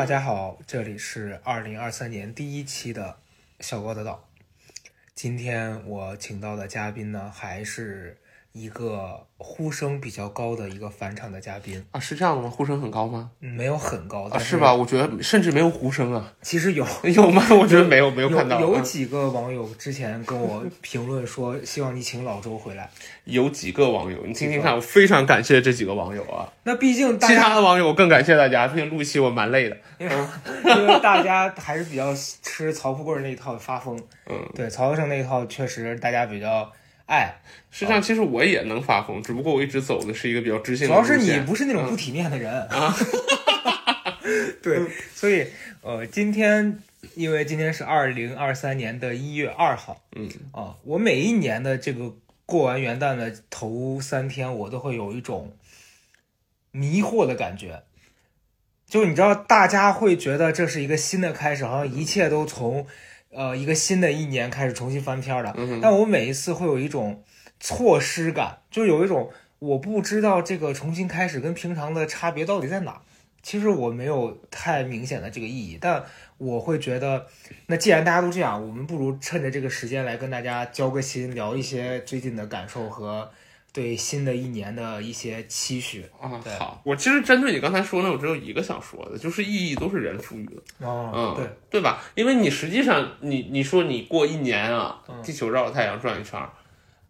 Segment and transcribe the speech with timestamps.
[0.00, 3.18] 大家好，这里是二零二三年第一期的
[3.60, 4.30] 小高的岛。
[5.14, 8.16] 今天我请到的嘉宾呢，还是
[8.52, 12.50] 一个呼声比较高的一个返场的嘉宾，啊，是这样的吗？
[12.50, 13.30] 呼声很高吗？
[13.40, 14.74] 嗯没有很高，啊，是吧？？
[14.74, 16.84] 我觉得甚至没有呼声啊，其实有
[17.14, 17.42] 有吗？
[17.50, 18.56] 我觉得没有，没有看到。
[18.56, 22.90] 啊有几个网友之前跟我评论说，希望你请老周回来。
[23.24, 26.52] 有几个网友，你听听看，我非常感谢这几个网友啊。
[26.64, 29.76] 那毕竟大其他的网友我更感谢大家，毕竟录一期我蛮累的。
[29.98, 30.14] 因为
[30.64, 33.96] 因为大家还是比较吃曹富贵儿那一套发疯，
[34.26, 36.70] 嗯，对曹德胜那一套确实大家比较
[37.10, 37.34] 爱，
[37.72, 41.40] 实际上其实我也能发疯，只不过我一直走的是一个比较知性主要是你。
[41.40, 42.94] 不是那种不体面的人啊。
[44.62, 44.80] 对，
[45.12, 45.44] 所以
[45.82, 46.78] 呃，今天
[47.16, 52.14] 因为今天是二零二三年的一月二号嗯啊，我每一年的这个
[52.46, 55.56] 过完元旦的头三天，我都会有一种
[56.70, 57.82] 迷惑的感觉。
[58.86, 62.86] 就是你知道，大家会觉得这是一个新的开始，好像一切都从
[63.30, 65.54] 呃一个新的一年开始重新翻篇儿了。
[65.56, 67.22] 嗯但我每一次会有一种
[67.58, 73.00] 错失感，就有一种我不知道这个重新开始跟平常的差别到底在哪。
[73.42, 76.04] 其实我没有太明显的这个意义，但
[76.36, 77.26] 我会觉得，
[77.68, 83.30] 那既然大家都这样，我们不如趁着这个时间来跟大家交个心，聊一些最近的感受和
[83.72, 86.04] 对新的一年的一些期许。
[86.20, 90.86] 啊，好，我其实针对你刚才说的，我只有一个想说的，就是意义都是人赋予的。
[90.86, 92.02] 哦嗯，对，对吧？
[92.14, 96.50] 因为你实际上，你你说你过一年啊，嗯地球绕着太阳转一圈儿，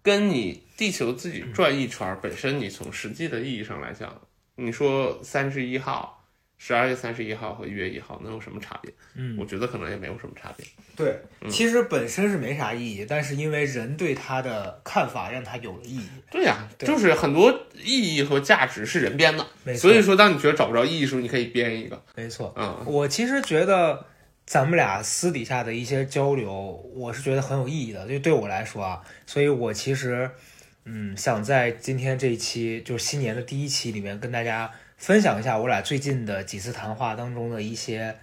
[0.03, 4.21] 跟你地球自己转一圈儿，本身你从实际的意义上来讲，
[4.57, 6.20] 你说三十一号、
[6.63, 8.93] 十二月三十一号和一月一号能有什么差别？
[9.15, 10.67] 嗯，我觉得可能也没有什么差别。
[10.95, 16.07] 对，其实本身是没啥意义，但是因为人对它的看法，让它有了意义。
[16.31, 17.51] 对呀、对就是很多
[17.83, 22.01] 意义和价值是人编的，所以说当你觉得找不着意义的时候，你可以编一个。
[22.15, 24.05] 没错，嗯我其实觉得
[24.45, 26.53] 咱们俩私底下的一些交流，
[26.95, 30.31] 我是觉得很有意义的，就对我来说啊，所以我其实
[30.85, 38.15] 嗯想在今天这一期就是新年的第一期里面跟大家分享一下我俩最近的几次谈话当中的一些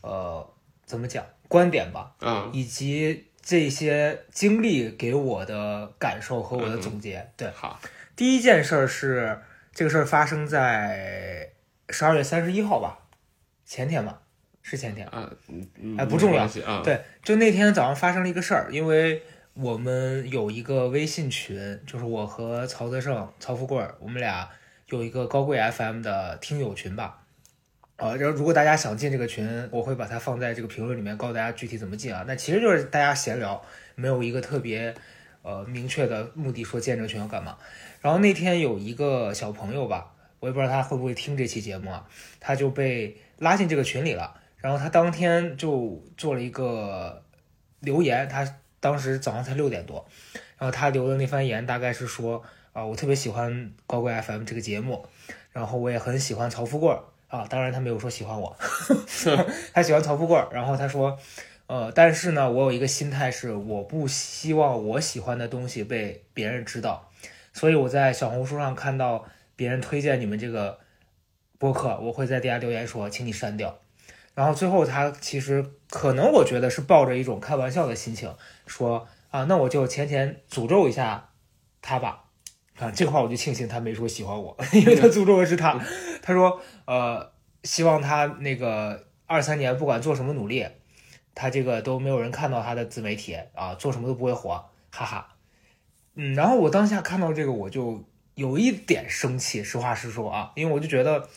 [0.00, 0.44] 呃
[0.84, 7.30] 怎么讲观点吧，嗯以及这些经历给我的感受和我的总结。
[7.36, 7.80] 对，好，
[8.16, 9.40] 第一件事儿是
[9.72, 11.50] 这个事儿发生在
[11.88, 12.98] 十二月三十一号吧，
[13.64, 14.20] 前天吧，
[14.60, 15.06] 是前天。
[15.06, 16.48] 啊，嗯嗯，哎不重要。
[16.82, 24.48] 对，就那天早上发生了一个事儿，因为我们有一个微信群，就是我和曹德胜、曹富贵儿，我们俩
[24.88, 27.20] 有一个高贵 FM 的听友群吧。
[27.96, 32.24] 呃，然后如果大家想进这个群，我会把它放在这个评论里面，告诉大家具体怎么进啊。
[32.26, 34.92] 那其实就是大家闲聊，没有一个特别
[35.42, 37.56] 呃明确的目的，说建这个群要干嘛。
[38.00, 42.04] 然后那天有一个小朋友吧，我也不知道他会不会听这期节目啊，
[42.40, 44.34] 他就被拉进这个群里了。
[44.56, 47.22] 然后他当天就做了一个
[47.78, 50.04] 留言，他当时早上才六点多，
[50.58, 52.42] 然后他留的那番言大概是说
[52.74, 55.06] 啊、我特别喜欢高贵 FM 这个节目，
[55.52, 58.54] 然后我也很喜欢曹富贵儿啊，当然他没有说喜欢我，
[59.72, 61.16] 他喜欢曹富贵儿，然后他说，
[61.68, 67.10] 呃，但是呢，我有一个心态是，我不希望我喜欢的东西被别人知道，
[67.52, 69.24] 所以我在小红书上看到
[69.54, 70.80] 别人推荐你们这个
[71.58, 73.78] 播客，我会在底下留言说，请你删掉。
[74.34, 78.34] 然后最后他其实可能我觉得是抱着一种开玩笑的心情
[78.66, 81.28] 说啊，那我就浅浅诅咒一下
[81.80, 82.23] 他吧。
[82.78, 85.80] 啊，这话我就庆幸他没说喜欢我，因为他诅咒的是他。
[86.20, 87.30] 他说呃，
[87.62, 90.66] 希望他那个二三年不管做什么努力，
[91.34, 95.36] 他这个都没有人看到他的自媒体啊，做什么都不会火，哈哈。
[96.16, 98.04] 嗯，然后我当下看到这个我就
[98.34, 101.28] 有一点生气，实话实说啊，因为我就觉得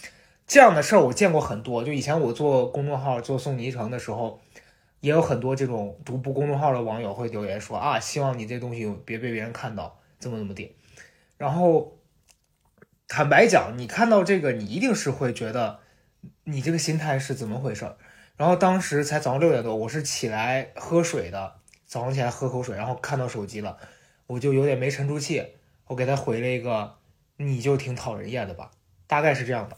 [0.48, 4.40] 这样的事儿我见过很多，就以前我做公众号做送你一程的时候，
[5.02, 10.76] 也有很多这种读不公众号的网友会留言说啊，希望你这东西别被别人看到，怎么怎么地。
[11.38, 12.00] 然后
[13.08, 15.80] 坦白讲，你看到这个，你一定是会觉得
[16.44, 17.98] 你这个心态是怎么回事儿。
[18.36, 21.56] 然后当时才早上六点多，我是起来喝水的，
[21.86, 23.78] 早上起来喝口水，然后看到手机了，
[24.28, 25.44] 我就有点没沉住气，
[25.88, 26.98] 我给他回了一个，
[27.38, 28.72] 你就挺讨人厌的吧，
[29.08, 29.78] 大概是这样的。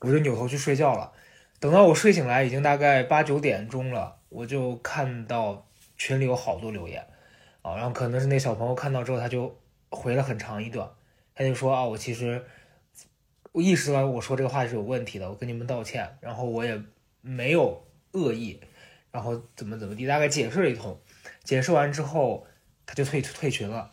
[0.00, 1.12] 我就扭头去睡觉了。
[1.58, 5.66] 等到我睡醒来，已经大概八九点钟了，我就看到
[5.96, 7.06] 群里有好多留言
[7.62, 9.58] 啊，然后可能是那小朋友看到之后，他就
[9.96, 10.88] 回了很长一段，
[11.34, 12.44] 他就说啊，我其实
[13.52, 16.80] 我意识到我说这个话是有问题的，我跟你们道歉，然后我也
[17.22, 18.60] 没有恶意，
[19.10, 21.00] 然后怎么怎么地，大概解释了一通，
[21.42, 22.46] 解释完之后
[22.84, 23.90] 他就退退群了，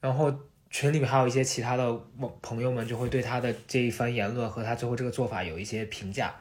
[0.00, 0.34] 然后
[0.70, 2.00] 群里面还有一些其他的
[2.42, 6.34] 朋友们就会对他的这一番言论和他最后这个做法有一些评价，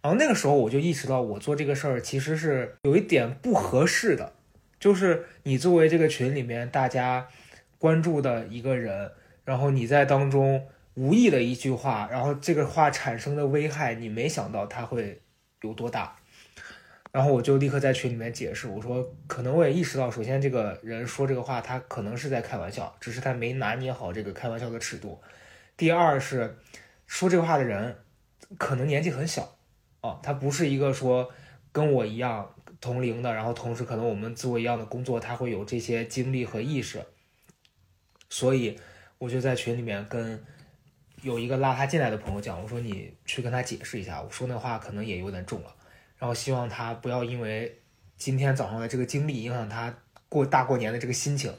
[0.00, 4.32] 然后那个时候我就意识到，我做这个事儿其实是有一点不合适的，
[4.80, 7.28] 就是你作为这个群里面大家
[7.82, 9.10] 关注的一个人，
[9.44, 15.20] 然后你在当中无意的一句话，然后这个话产生的危害，你没想到它会
[15.62, 16.16] 有多大。
[17.10, 25.20] 然后我就立刻在群里面解释，我说可能我也意识到，首先这个人说这个话，他可能是在开玩笑，只是他没拿捏好这个开玩笑的尺度。
[25.76, 26.56] 第二是
[27.08, 27.96] 说这个话的人
[28.58, 29.56] 可能年纪很小，
[30.02, 31.28] 啊，他不是一个说
[31.72, 37.04] 跟我一样同龄的，然后同时可能我们做一样的工作，他会有这些经历和意识。
[38.32, 38.74] 所以
[39.18, 40.42] 我就在群里面跟
[41.20, 45.74] 有一个拉他进来的朋友讲，我说你去跟他解释一下，我说那话可能也有点重了。
[46.16, 47.78] 然后希望他不要因为
[48.16, 49.94] 今天早上的这个经历影响他
[50.30, 51.52] 过大过年的这个心情，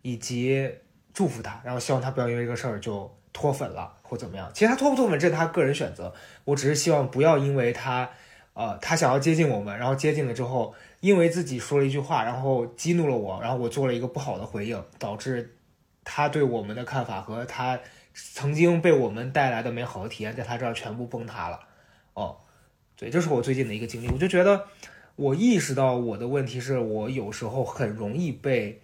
[0.00, 0.72] 以及
[1.12, 1.60] 祝福他。
[1.62, 4.50] 然后希望他不要因为这个事儿就脱粉了或怎么样。
[4.54, 6.14] 其实他脱不脱粉这是他个人选择，
[6.44, 8.08] 我只是希望不要因为他，
[8.54, 15.55] 呃，他想要接近我们，然后接近了之后，因为自己说了一句话，然后激怒了我，然后我做了一个不好的回应，导致
[16.06, 17.78] 他对我们的看法和他
[18.14, 21.60] 曾经被我们带来的美好的体验，在他这儿全部崩塌了。
[22.14, 22.38] 哦。
[22.98, 24.64] 对，这是我最近的一个经历，我就觉得
[25.16, 28.80] 我意识到我的问题是我有时候很容易被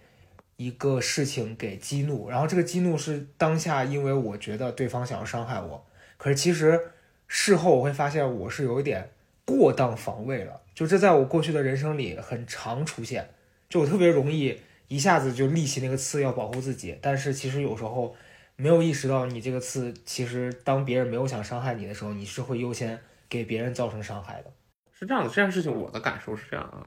[0.55, 5.83] 一个事情给激怒，然后这个激怒是当下因为我觉得对方想要伤害我，
[6.17, 6.79] 可是其实
[7.27, 9.09] 事后我会发现我是有一点
[9.45, 13.27] 过当防卫了，就这在我过去的人生里很常出现，
[13.67, 18.15] 就我特别容易一下子就立起那个刺要保护自己，但是其实有时候
[18.55, 23.01] 没有意识到你这个刺其实当别人没有想伤害你的时候，你是会优先。
[23.29, 24.53] 给别人造成伤害的，
[24.91, 25.29] 是这样的。
[25.29, 26.85] 这件事情我的感受是这样啊，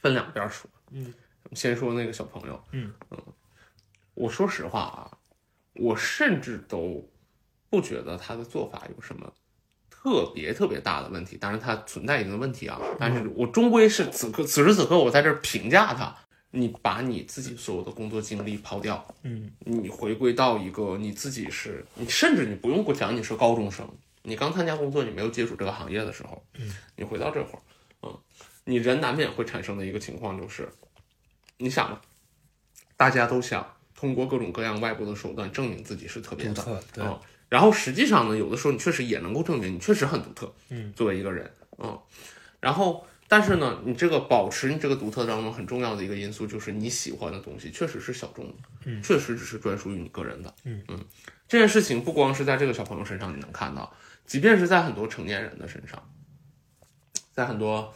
[0.00, 0.70] 分两边说。
[0.92, 1.12] 嗯，
[1.54, 2.62] 先说那个小朋友。
[2.70, 3.18] 嗯嗯，
[4.14, 5.10] 我说实话啊，
[5.74, 7.04] 我甚至都
[7.68, 9.32] 不觉得他的做法有什么
[9.90, 11.36] 特别特别大的问题。
[11.36, 12.80] 当然，他存在一定的问题啊。
[13.00, 16.16] 但是我终归是此刻此时此刻，我在这儿评价他。
[16.52, 23.88] 你把你自己所有的工作经历抛掉，嗯，你回归到一个你自己是，你甚至你不用讲你是高中生。
[24.22, 27.62] 你刚参加工作，你没有接触这个行业的时候，嗯，你回到这会儿，
[28.02, 28.16] 嗯，
[28.64, 30.68] 你人难免会产生的一个情况就是，
[31.56, 32.00] 你想嘛，
[32.96, 33.66] 大家都想
[33.96, 37.04] 通过各种各样外部的手段证明自己是特别的，对，
[37.48, 41.98] 然后实际上呢，有的时候你确实也能够证明你确实很独特，嗯，作为一个人，嗯，
[42.60, 50.84] 然后但是呢，你这个保持你这个独特当中很重要的一个因素就是你喜欢的东西确实是小众的，嗯，确实只是专属于你个人的，嗯。
[50.88, 51.02] 嗯，
[51.48, 53.90] 这件事情不光是在这个小朋友身上你能看到。
[54.26, 56.12] 即便是在很多成年人的身上，
[57.32, 57.94] 在很多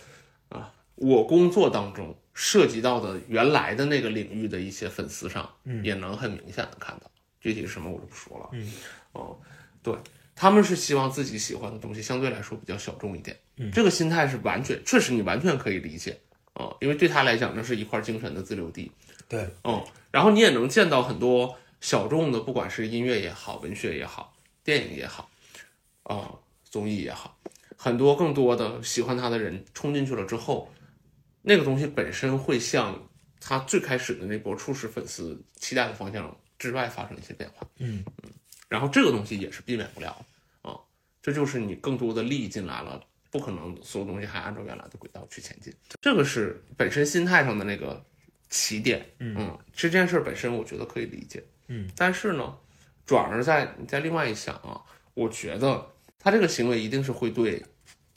[0.49, 7.11] 啊，我工作当中涉及到的原来的那个领域的一些粉丝上，嗯，也能很明显的看到，
[7.43, 8.73] 具体是什么我就不说了，嗯，
[9.13, 9.39] 哦，
[9.83, 9.95] 对，
[10.35, 16.19] 他们是希望自己喜欢的东西相对来说比较小众一点，嗯，这个心态是完全，确实你完全可以理解，
[16.55, 18.91] 啊，因为对他来讲那是一块精神的自留地，
[19.29, 25.31] 对，嗯，然后你也能见到很多小众的，不管是音乐也好，文学也好，电影也好。
[26.09, 26.31] 啊，
[26.63, 27.37] 综艺也好，
[27.77, 30.73] 很多更多的喜欢他的人冲进去了之后，
[31.43, 33.09] 那个东西本身会向
[33.41, 37.67] 他最开始的那波初始粉丝期待的方向之外发生一些变化。
[37.79, 38.31] 嗯嗯，
[38.69, 40.25] 然后这个东西也是避免不了
[40.63, 40.79] 啊，
[41.21, 43.03] 这就是你更多的利益进来了，
[43.37, 45.73] 不可能所有东西还按照原来的轨道去前进。
[46.01, 48.05] 这个是本身心态上的那个
[48.49, 49.05] 起点。
[49.19, 51.43] 嗯，这件事本身我觉得可以理解。
[51.67, 52.57] 嗯，但是呢，
[53.05, 54.81] 转而在你再另外一想啊，
[55.15, 55.93] 我觉得。
[56.19, 57.65] 他这个行为一定是会对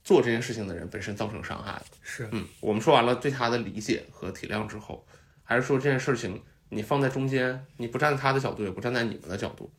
[0.03, 1.85] 做这件事情的人本身造成伤害的。
[2.01, 5.05] 是，嗯，我们说完了对他的理解和体谅之后，
[5.43, 9.71] 还是说这件事情你放在中间，你不站在他的角度，也不站在你们的角度，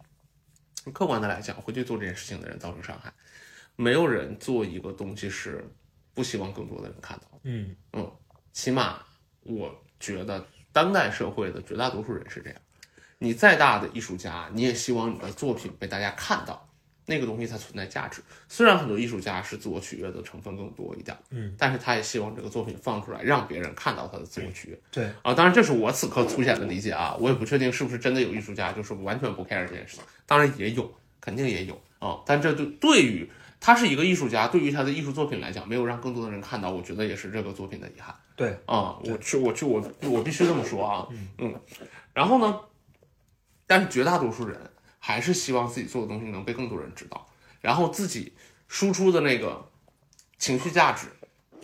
[0.93, 3.13] 客观的来讲，会对做这件事情的人造成伤害。
[3.77, 5.65] 没有人做一个东西是
[6.15, 7.25] 不希望更多的人看到。
[7.45, 8.11] 嗯嗯，
[8.53, 9.03] 起码
[9.43, 12.61] 我觉得当代社会的绝大多数人是这样。
[13.19, 16.67] 你再大的艺术家，你也希望你的作品被大家看到。
[17.07, 18.23] 那个东西才存在价值。
[18.47, 24.81] 虽然很多艺术家是自我取悦的成分更多一点，嗯，但是他也希望这个作品放出来，让别人看到他的自我取悦。
[24.93, 30.05] 对啊，当然这是我此刻粗浅的理解啊，我也不确定是不是真的有艺术家就是完全不 care 这件事情。
[30.25, 32.21] 当然也有，肯定也有啊。
[32.25, 33.29] 但这对对于
[33.61, 38.15] 他是一个艺术家，对于他的艺术作品来讲，没有让更多的人看到，我觉得也是这个作品的遗憾。
[38.35, 41.07] 对啊，我去，我去，我我必须这么说啊。
[41.37, 41.55] 嗯，
[42.15, 42.61] 然后呢，
[43.67, 44.59] 但是绝大多数人
[44.99, 47.27] 还是希望自己做的东西能被更多人知道。
[47.61, 48.33] 然后自己
[48.67, 49.71] 输出的那个
[50.39, 51.09] 情绪价值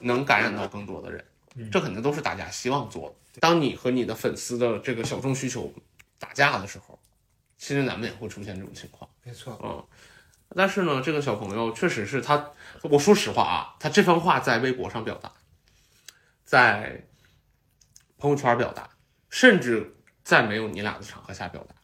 [0.03, 1.25] 能感染到更多的人，
[1.73, 3.41] 这肯定都是大家希望做的。
[3.41, 5.73] 当你和你的粉丝的这个小众需求
[6.19, 6.99] 打架的时候，
[7.57, 9.09] 其实难免会出现这种情况。
[9.23, 9.83] 没错，嗯，
[10.55, 15.31] 但是呢，这个小朋友确实是他，我说实话啊，他这番话在微博上表达，
[16.45, 17.05] 在
[18.19, 18.88] 朋友圈表达，
[19.29, 21.75] 甚至在没有你俩的场合下表达，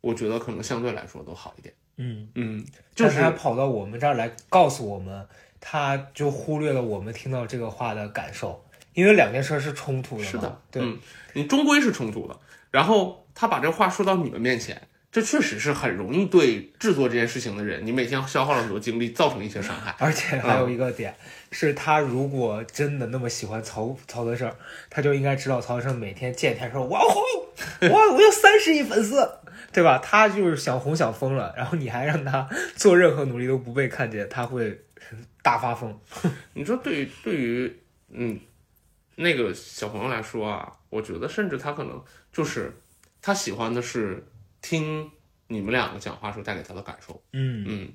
[0.00, 1.74] 我觉得可能相对来说都好一点。
[1.96, 5.26] 嗯，嗯，就是他跑到我们这儿来告诉我们，
[5.60, 10.24] 他就忽略了我们听到这个话的感受，因为两件事是冲突的。
[10.24, 10.98] 是的，对，嗯，
[11.34, 12.38] 你终归是冲突的。
[12.70, 14.80] 然后他把这话说到你们面前，
[15.12, 19.94] 这确实是很容易对制作这件事情的人，你每天消耗了很多精力，造成一些伤害。
[19.98, 21.12] 而且还有一个点、
[21.50, 24.48] 是，他如果真的那么喜欢曹曹德胜，
[24.88, 27.22] 他就应该知道曹德胜每天见天说我要红，
[27.90, 29.28] 我我有三十亿粉丝，
[29.72, 29.98] 对吧？
[29.98, 34.80] 他就是想红想疯了，然后你还让他做任何努力都不被看见，他会
[35.42, 35.98] 大发疯。
[36.54, 37.76] 你说对于对于
[38.10, 38.38] 嗯
[39.16, 42.00] 那个小朋友来说啊，我觉得甚至他可能
[42.32, 42.72] 就是
[43.20, 44.24] 他喜欢的是
[44.62, 45.10] 听
[45.46, 47.64] 你们两个讲话时候带给他的感受，嗯。
[47.66, 47.92] 嗯，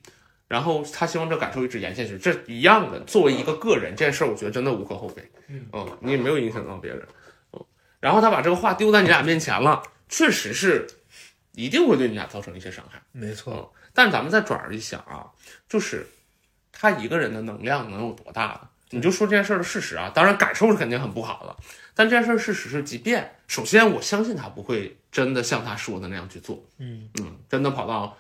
[0.48, 3.00] 然后他希望这感受一直延下去，这一样的。
[3.02, 5.98] 作为一个个人，这件事儿我觉得真的无可厚非，嗯。
[6.02, 7.08] 你也没有影响到别人，
[7.54, 7.66] 嗯，
[8.00, 10.88] 然后他把这个话丢在你俩面前了，确实是
[11.54, 13.02] 一定会对你俩造成一些伤害。
[13.12, 15.32] 没错，但咱们再转而一想啊，
[15.68, 16.06] 就是
[16.72, 18.70] 他一个人的能量能有多大呢？
[18.92, 21.56] 你就说这件事儿的事实啊，当然感受是肯定很不好的，
[21.96, 28.18] 但这件事儿事实是，即便首先我相信他不会真的像他说的那样去做，嗯嗯，真的跑到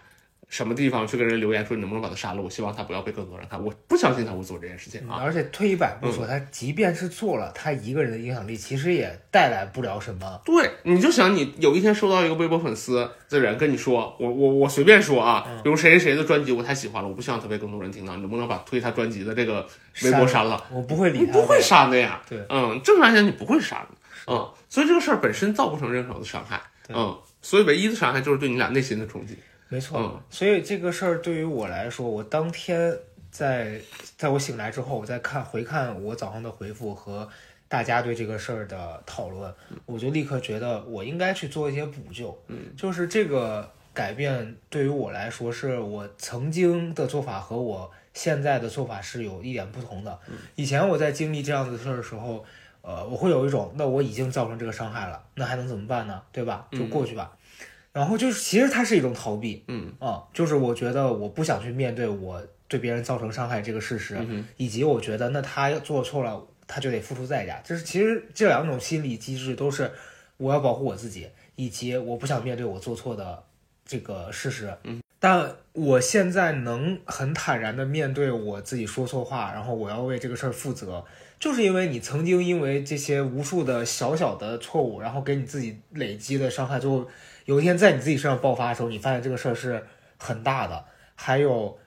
[0.48, 2.42] 什么地方去跟人留言说你能不能把他删了？
[2.42, 5.18] 我希望他不要被更多人看，我不相信他会做这件事情啊。
[5.20, 10.40] 嗯而且退一百步说，他即便是做了，他一个人的影响力其实也带来不了什么。
[10.46, 19.68] 对，你就想你有一天收到一个微博粉丝的人跟你说，我我我随便说啊，比如谁谁谁的专辑我太喜欢了，我不希望他被更多人听到，你能不能把推他专辑的这个
[20.04, 20.64] 微博删了？
[20.72, 21.60] 我不会理他，你不会。
[21.62, 22.22] 删的呀。
[22.30, 29.38] 对，嗯，正常来讲你不会删的，嗯，所以这个事儿本身造不成任何的伤害，对嗯，所以唯一的伤害就是对你俩内心的冲击。
[29.68, 32.96] 没错，嗯所以这个事儿对于我来说，我当天
[33.32, 33.82] 在
[34.16, 37.28] 在我醒来之后，我再看回看我早上的回复和
[37.68, 39.52] 大家对这个事儿的讨论，
[39.88, 42.40] 我就立刻觉得我应该去做一些补救。
[42.48, 50.18] 嗯，就是这个改变对于我来说，是我曾经的做法和我现在的做法是有一点不同的。
[50.56, 52.46] 以前我在经历这样的事儿的时候，
[52.86, 56.22] 呃，我会有一种，那我已经造成这个伤害了，那还能怎么办呢？
[56.32, 56.68] 对吧？
[56.72, 57.36] 就过去吧。
[57.92, 67.60] 然后就是，其实它是一种逃避，嗯啊，就是我觉得我不想去面对我对别人造成伤害这个事实，嗯以及我觉得那他做错了，他就得付出代价。
[67.64, 69.92] 就是其实这两种心理机制都是
[70.38, 73.42] 我要保护我自己，以及我不想面对我做错的
[73.86, 74.78] 这个事实。
[74.84, 81.06] 嗯，但我现在能很坦然的面对我自己说错话，然后我要为这个事儿负责，
[81.46, 87.08] 就是因为你曾经因为这些无数的小小的错误，然后给你自己累积的伤害，最后
[87.46, 89.86] 有一天在你自己身上爆发的时候，你发现这个事儿是
[90.18, 90.84] 很大的。
[91.14, 91.78] 还有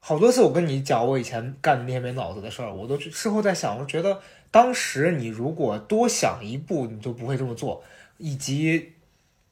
[0.00, 4.20] 好多次我跟你讲我以前干的那些没脑子的事儿，我都事后在想，我觉得
[4.50, 7.84] 当时你如果多想一步，你就不会这么做，
[8.18, 8.94] 以及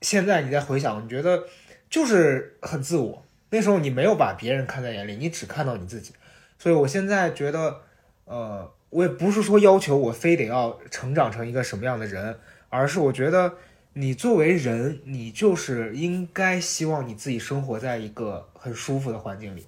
[0.01, 1.45] 现在你再回想，你觉得
[1.89, 3.25] 就是很自我。
[3.51, 6.13] 那时候你没有把别人看在眼里，你只看到你自己。
[6.59, 7.83] 所以我现在觉得，
[8.25, 13.53] 呃，我也不是说要求我非得要成长成一个什么样的人，而是我觉得
[13.95, 19.67] 你作为人，你就是应该希望你自己生活在一个很舒服的环境里。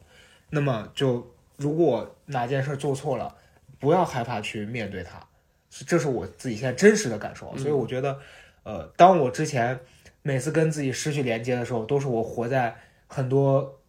[0.50, 3.35] 那么就如果哪件事做错了，
[3.80, 5.21] 不要害怕去面对它，
[5.71, 7.52] 是这是我自己现在真实的感受。
[7.56, 8.16] 所以我觉得，
[8.62, 9.76] 呃，当我之前
[10.23, 12.76] 每次跟自己失去连接的时候，都是我活在
[13.09, 13.80] 很多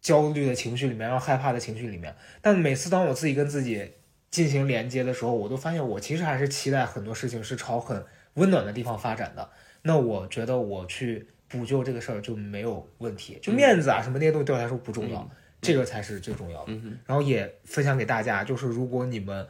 [0.00, 2.16] 焦虑的情绪里面，然后害怕的情绪里面。
[2.40, 3.92] 但每次当我自己跟自己
[4.32, 9.48] 进行连接的时候，我都发现我其实还是期待很多事情是朝很温暖的地方发展的。
[9.82, 16.72] 那我觉得我去补救这个事儿就没有问题，就面子啊什么那些东西对我来说不重要，这个才是最重要的。
[16.72, 19.46] 嗯然后也分享给大家，就是如果你们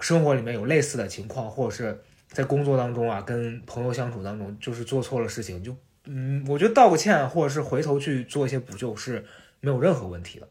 [0.00, 5.76] 生活里面有类似的情况，或者是在工作当中啊，跟朋友相处当中，就是做错了事情，就
[6.06, 9.24] 嗯，我觉得道个歉，或者是回头去做一些补救是
[9.60, 10.48] 没有任何问题的。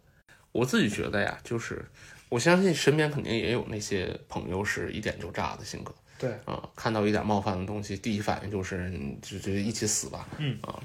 [0.51, 1.83] 我自己觉得呀，就是
[2.29, 5.93] 我相信身边肯定也有那些朋友是一点就炸的性格。
[6.17, 10.27] 对啊、看到一点冒犯的东西，第一反应就是嗯就就一起死吧。
[10.37, 10.79] 嗯啊，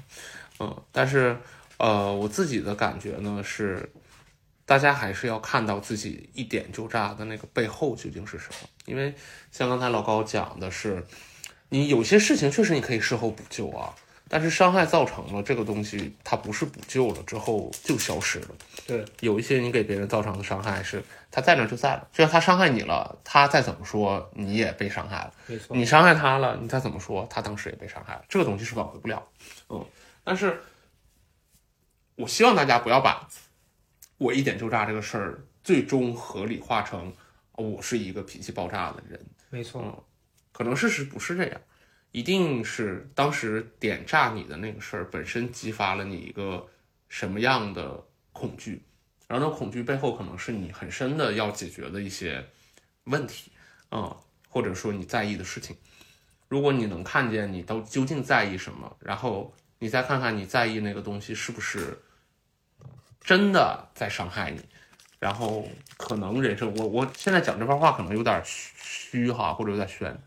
[0.59, 1.37] 嗯，但是
[1.77, 3.91] 呃，我自己的感觉呢是，
[4.65, 8.69] 大家还是要看到自己一点就炸的那个背后究竟是什么。
[8.85, 9.13] 因为
[9.51, 11.05] 像刚才老高讲的是，
[11.67, 13.93] 你有些事情确实你可以事后补救啊，
[14.27, 18.47] 但是伤害造成了，这个东西它不是补救了之后就消失了。
[18.87, 25.33] 对，有一些你给别人造成的伤害是他在那儿就在了，就像他伤害你了，他再怎么说你也被伤害了。
[25.45, 29.21] 没错，你伤害他了，你再怎么说，他当时也被伤害了，这个东西是挽回不了。
[29.69, 29.85] 嗯，
[30.23, 30.59] 但是
[32.15, 33.27] 我希望大家不要把
[34.17, 37.13] 我一点就炸这个事儿最终合理化成
[37.53, 39.19] 我是一个脾气爆炸的人。
[39.49, 40.03] 没错，嗯，
[40.51, 41.61] 可能事实不是这样，
[42.15, 46.65] 一定是当时点炸你的那个事儿本身激发了你一个
[47.09, 48.81] 什么样的恐惧，
[49.27, 52.41] 然后那恐惧背后可能是你很深的要解决的一些
[53.03, 53.51] 问题，
[53.91, 54.15] 嗯，
[54.47, 55.75] 或者说你在意的事情。
[56.47, 62.01] 如果你能看见你都究竟在意什么，然后你再看看你在意那个东西是不是
[63.19, 64.61] 真的在伤害你，
[65.19, 65.67] 然后
[65.97, 70.17] 可能人生我我现在讲这番话可能有点虚哈，或者有点悬，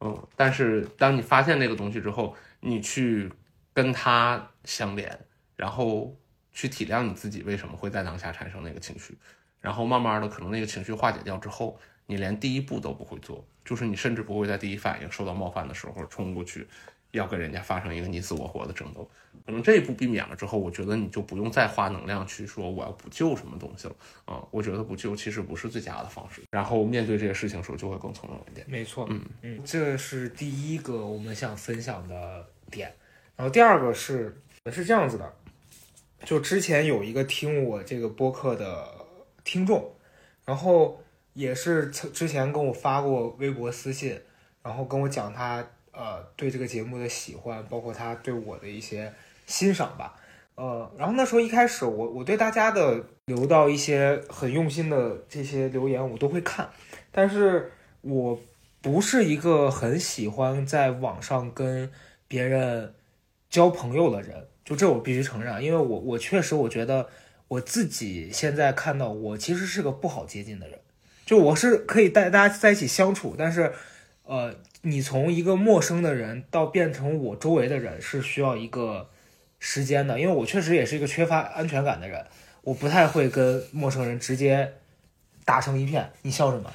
[0.00, 3.32] 嗯，但是当你发现那个东西之后，你去
[3.72, 5.18] 跟它相连，
[5.56, 6.14] 然后
[6.52, 9.16] 去体谅你自己为什么会在当下产生那个情绪，
[9.60, 16.66] 然后慢慢的可能那个情绪化解掉之后，你连第一步都不会做，就是你甚至不会在第一反应受到冒犯的时候冲过去，
[17.16, 19.08] 要跟人家发生一个你死我活的争斗。
[19.44, 23.94] 可能这一步避免了之后，我觉得你就不用再花能量去说我要补救什么东西了
[24.24, 26.42] 啊、我觉得补救其实不是最佳的方式。
[26.50, 28.66] 然后面对这些事情的时候，就会更从容一点。
[28.68, 32.92] 没错，嗯嗯，这是第一个我们想分享的点。
[33.36, 34.40] 然后第二个是
[34.72, 35.32] 是这样子的，
[36.24, 38.88] 就之前有一个听我这个播客的
[39.44, 39.92] 听众，
[40.44, 41.00] 然后
[41.34, 44.20] 也是曾之前跟我发过微博私信，
[44.62, 45.64] 然后跟我讲他
[45.96, 49.12] 呃对这个节目的喜欢，包括他对我的一些
[49.46, 50.14] 欣赏吧。
[50.54, 56.68] 呃，然后那时候一开始我我对大家的留到一些很用心的这些留言我都会看，
[57.10, 58.40] 但是我
[58.80, 61.90] 不是一个很喜欢在网上跟
[62.28, 62.94] 别人
[63.50, 67.08] 交朋友的人，就这我必须承认，因为我我确实我觉得
[67.48, 70.78] 我自己现在看到我其实是个不好接近的人，
[71.26, 73.74] 就我是可以带大家在一起相处，但是
[74.26, 79.08] 呃，你从一个陌生的人到变成我周围的人是需要一个
[79.58, 82.24] 时间的，因为我确实也是一个缺乏安全感的人，
[82.62, 84.74] 我不太会跟陌生人直接
[85.44, 86.10] 打成一片。
[86.22, 86.70] 你笑什么？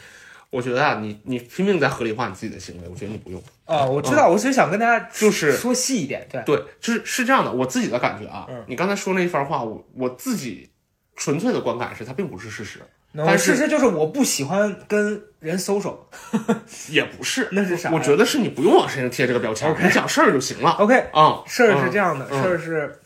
[0.49, 3.41] 我觉得啊，你你拼命在合理化你自己的行为，我觉得你不用。
[3.65, 10.69] 啊，我知道，我只是想跟大家就是说细一点，对，对，就是是这样的，我自己的感觉啊，嗯你刚才说那一番话，我我自己
[11.15, 12.81] 纯粹的观感是它并不是事实，
[13.15, 15.97] 但事实就是我不喜欢跟人 social，
[16.89, 17.91] 也不是，那是啥？
[17.91, 21.43] 我觉得是你不用往身上贴这个标签你讲事儿就行了 OK，啊。
[21.45, 22.99] 事儿是嗯这样的，嗯事儿是，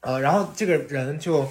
[0.00, 1.48] 呃，然后这个人就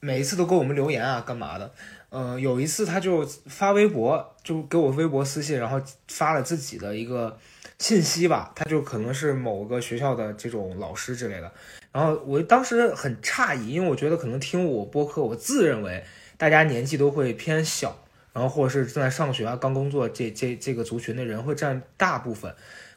[0.00, 1.72] 每一次都给我们留言啊，干嘛的？
[2.10, 7.38] 呃，有一次他就发微博，就给我微博私信，然后发了自己的一个
[7.78, 11.50] 信息吧，他就可能是某个学校的这种老师之类的。
[11.90, 16.04] 然后我当时很诧异，因为我觉得可能听我播客，我自认为
[16.42, 17.96] 大家年纪都会偏小，
[18.32, 22.52] 然后或者是正在上学啊、刚工作这这这个族群的人会占大部分。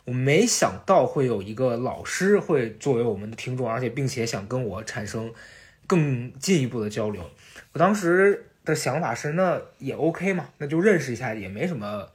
[0.06, 5.32] 我没想到会有一个老师会作为我们的听众，而且并且想跟我产生
[5.86, 7.22] 更进一步的交流。
[7.74, 12.10] 我当时的想法是，那也 OK 嘛，那就认识一下也没什么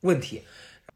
[0.00, 0.44] 问题。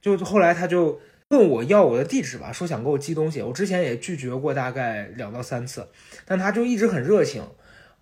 [0.00, 3.42] 就后来他就问我要我的地址吧，说想给我寄东西。
[3.42, 5.86] 我之前也拒绝过大概两到三次，
[6.24, 7.46] 但他就一直很热情。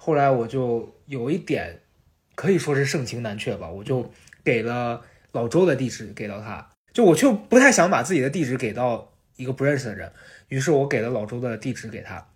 [0.05, 1.79] 后来我就有一点
[2.35, 4.11] 可以说是盛情难却吧，我就
[4.43, 6.69] 给了老周的地址给到他。
[6.93, 10.11] 就我就不太想把自己的地址给到一个不认识的人，
[10.49, 12.27] 于是我给了老周的地址给他，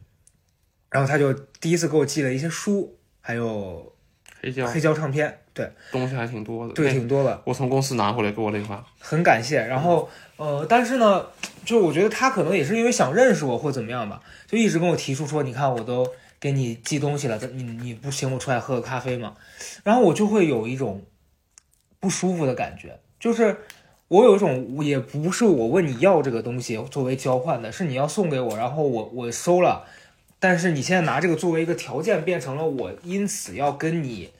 [0.90, 3.92] 然后他就第一次给我寄了一些书，还有
[4.40, 9.59] 黑胶黑胶唱片，对东西还挺多的，对，挺多的，我从公司拿回来给我了一把，很感谢。
[9.59, 11.26] 然后呃，但是呢，
[11.64, 16.07] 就我觉得他可能也是因为想认识我或怎么样吧，就一直跟我提出说，你看我都
[16.38, 19.37] 给你寄东西了，你你不请我出来喝个咖啡吗？
[19.83, 21.03] 然后我就会有一种
[21.99, 23.57] 不舒服的感觉，就是
[24.09, 29.87] 我有一种也不是我问你要这个东西作为交换的，是你要送给我，然后我我收了，
[30.38, 34.31] 但是你现在拿这个作为一个条件，变成了我因此要跟你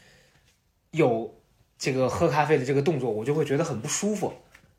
[0.91, 1.35] 有
[1.79, 4.33] 这个喝咖啡的这个动作，我就会觉得很不舒服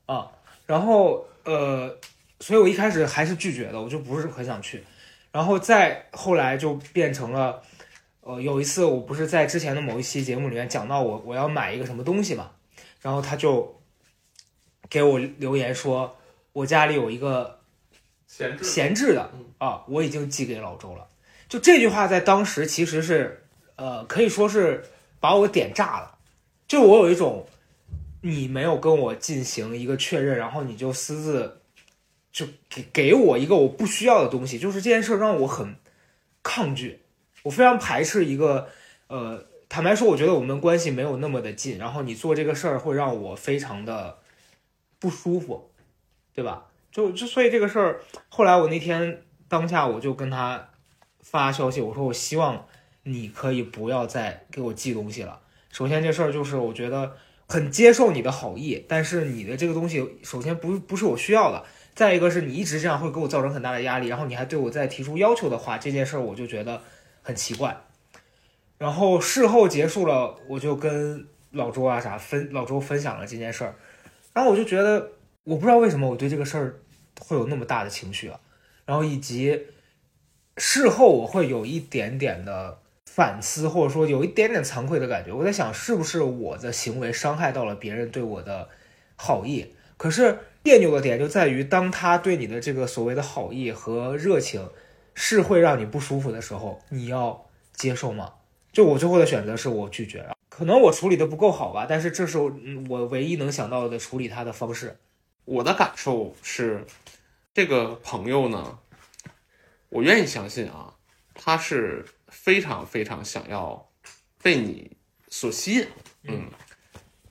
[0.06, 0.32] 啊。
[0.66, 1.98] 然后呃，
[2.40, 4.84] 所以我一开始还是拒绝的，我就不是很想去。
[5.38, 7.62] 然后再后来就变成了，
[8.22, 12.50] 呃，有一次我不是在之前的某一期节目里面讲到我我要买一个什么东西嘛，
[13.04, 13.80] 然后他就
[14.90, 16.18] 给我留言说，
[16.54, 17.60] 我家里有一个
[18.26, 21.08] 闲置闲置的啊，我已经寄给老周了。
[21.48, 23.46] 就这句话在当时其实是，
[23.76, 24.84] 呃，可以说是
[25.20, 26.18] 把我点炸了。
[26.68, 27.46] 就我有一种，
[28.24, 31.62] 你没有跟我进行一个确认，然后你就私自
[32.38, 35.76] 就给给我一个我不需要的东西，就是这件事让我很
[36.44, 37.00] 抗拒，
[37.42, 38.70] 我非常排斥一个，
[39.08, 44.20] 呃，坦白说，我觉得我们关系没有那么的近，然后你做这个事儿会让我非常的
[45.00, 45.72] 不舒服，
[46.36, 46.68] 对吧？
[46.92, 50.70] 就就所以这个事儿，后来我那天当下我就跟他
[51.22, 52.68] 发消息，我说我希望
[53.02, 55.42] 你可以不要再给我寄东西了。
[55.72, 61.66] 首先这事儿就是我觉得很接受你的好意，但是你的这个东西首先不不是我需要的，
[61.98, 66.80] 再一个是你一直这样会给我造成很大的压力，然后你还对我再提出要求的话，这件事儿我就觉得
[67.24, 67.76] 很奇怪。
[68.78, 73.74] 然后事后结束了，我就跟老周啊啥分老周分享了这件事儿，
[74.32, 76.80] 然后我就觉得我不知道为什么我对这个事儿
[77.20, 78.40] 会有那么大的情绪啊，
[78.86, 79.66] 然后以及
[80.58, 85.34] 事后我会有一点点的反思，或者说有一点点惭愧的感觉。
[85.34, 88.70] 我在想，是不是我的行为伤害到了别人对我的
[89.16, 89.74] 好意？
[89.98, 94.70] 可是别扭的点就在于，当他对你的这个所谓的好意和热情
[95.14, 98.34] 是会让你不舒服的时候，你要接受吗？
[98.72, 105.00] 就我最后的选择是我拒绝了，可能我处理的不够好吧，但是这是我嗯我唯一能想到的处理他的方式。
[105.46, 106.86] 我的感受是，
[107.56, 108.78] 这个朋友呢，
[109.90, 110.94] 我愿意相信啊，
[111.34, 113.90] 他是非常非常想要
[114.44, 114.96] 被你
[115.30, 115.88] 所吸引，
[116.24, 116.52] 嗯，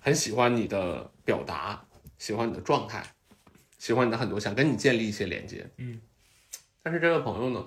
[0.01, 1.86] 很喜欢你的表达，
[2.19, 3.05] 喜欢你的状态，
[3.79, 6.01] 喜欢你的很多，想跟你建立一些连接，嗯。
[6.83, 7.67] 但是这位朋友呢，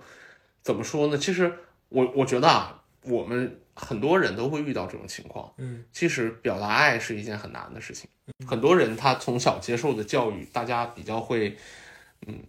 [0.62, 1.18] 怎么说呢？
[1.18, 1.54] 其实
[1.90, 8.10] 我我觉得啊，我们很多人都会遇到这种情况，嗯其实表达爱是一件很难的事情。
[8.48, 11.58] 很多人他从小接受的教育，大家比较会，
[12.28, 12.42] 嗯，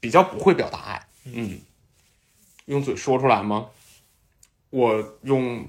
[0.00, 1.60] 比较不会表达爱，嗯，
[2.64, 3.68] 用嘴说出来吗？
[4.70, 5.68] 我用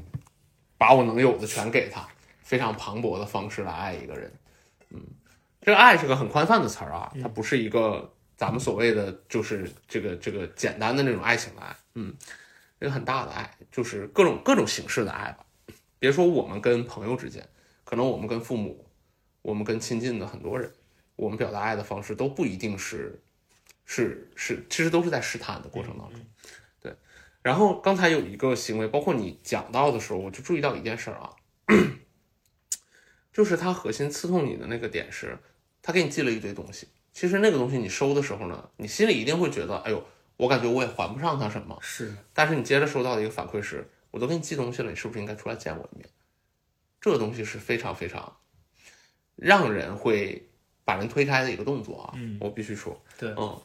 [0.78, 2.08] 把我能有的全给他，
[2.42, 4.32] 非常磅礴的方式来爱一个人，
[4.92, 5.02] 嗯，
[5.68, 12.16] 这个爱是个很宽泛的词儿啊，它不是一个咱们所谓的就是这个这个简单的那种爱情的爱，嗯，
[12.80, 15.46] 一个很大的爱，就是各种各种形式的爱吧。
[16.00, 17.46] 别说我们跟朋友之间，
[17.84, 18.90] 可能我们跟父母，
[19.42, 20.72] 我们跟亲近的很多人，
[21.18, 23.22] 我们表达爱的方式都不一定是，
[23.84, 26.22] 是是，其实都是在试探的过程当中。
[26.80, 26.96] 对，
[27.42, 31.36] 然后刚才有一个行为，包括你讲到的时候，我就注意到一件事儿啊，
[33.34, 35.38] 就是他核心刺痛你的那个点是，
[35.88, 46.10] 他给你寄了一堆东西，其实那个东西你收的时候呢，你心里一定会觉得，哎呦，我感觉我也还不上他什么，是但是你接着收到的一个反馈是，我都给你寄东西了，你是不是应该出来见我一面？
[47.00, 48.36] 这个东西是非常非常
[49.38, 50.50] 让人会
[50.84, 52.14] 把人推开的一个动作啊！
[52.18, 53.58] 嗯我必须说，对嗯，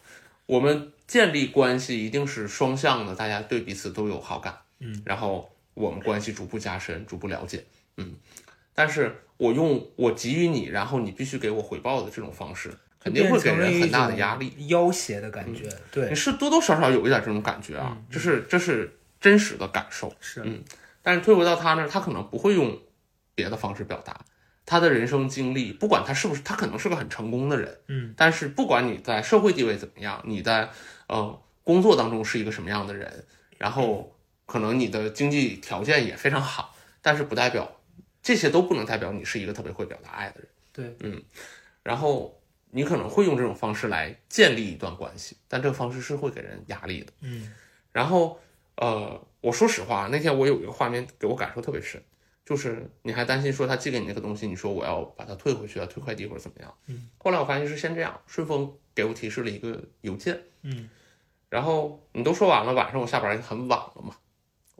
[0.46, 7.64] 我们建立关系一定是双向的，大家对彼此都有好感，嗯，然后我们关系逐步加深，逐步了解，
[7.96, 8.14] 嗯，
[8.74, 20.14] 但是我用我给予你，然后你必须给我回报的这种方式，肯定会给人很大的压力。，要挟的感觉，对你，是多多少少有一点这种感觉啊，这是这是真实的感受。
[20.20, 20.62] 是嗯
[21.04, 22.78] 但是退回到他那儿，他可能不会用
[23.34, 24.24] 别的方式表达
[24.64, 30.70] 他的人生经历，不管他是不是，他可能是个很成功的人，嗯，但是不管你在社会地位怎么样，你在
[31.08, 33.24] 呃工作当中是一个什么样的人，
[33.58, 37.80] 然后可能你的经济条件也非常好，但是不代表
[38.22, 40.48] 这些都不能代表你是一个特别会表达爱的人。
[40.72, 41.22] 对，嗯
[41.82, 47.12] 然后你可能会用这种方式来建立一段关系，但这个方式是会给人压力的。
[47.20, 47.52] 嗯
[47.92, 48.38] 然后
[48.76, 52.02] 呃，我说实话，那天我有一个画面给我感受特别深，
[52.46, 56.74] 就是你还担心说他寄给你那个东西，你说我要把它退回去啊，退快递或者怎么样。
[56.86, 57.08] 嗯。
[57.18, 60.88] 后来我发现是先这样，顺丰给我提示了一个邮件，嗯
[61.50, 64.16] 然后你都说完了，晚上我下班已经很晚了嘛，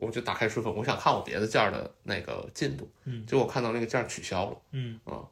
[0.03, 4.57] 我就打开顺丰，我想看我别的件儿的那个进度，嗯结果看到那个件儿取消了。
[4.71, 5.23] 嗯啊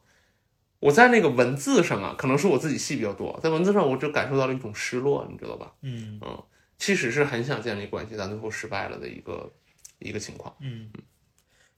[0.80, 5.72] 我在那个文字上啊，可能是我自己戏比较多，在文字上我就感受到了一种失落，你知道吧？
[5.82, 6.20] 嗯
[6.76, 9.48] 其实是很想建立关系，但最后失败了的一个
[10.00, 10.52] 一个情况。
[10.58, 10.90] 嗯，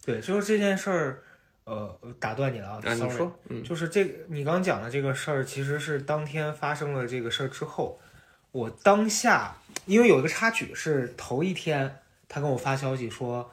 [0.02, 1.22] 对，就是这件事儿，
[1.64, 8.00] 呃，打断你了啊啊，你，sorry，说，嗯就是这个你刚讲的这个事儿，其实是当天发生了这个事儿之后，
[8.52, 9.54] 我当下
[9.85, 13.50] 因为有一个插曲是头一天他跟我发消息说，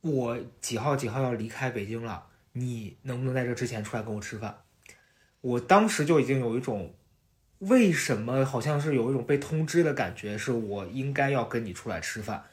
[0.00, 4.62] 我几号几号要离开北京了，你能不能在这之前出来跟我吃饭？
[5.40, 6.94] 我当时就已经有一种
[7.58, 12.44] 为什么好像是有一种被通知的感觉，是我应该要跟你出来吃饭。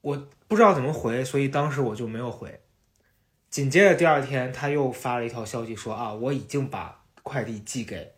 [0.00, 2.60] 我不知道怎么回，所以当时我就没有回。
[3.50, 8.14] 紧接着第二天，他又发了一条消息说啊，我已经把快递寄给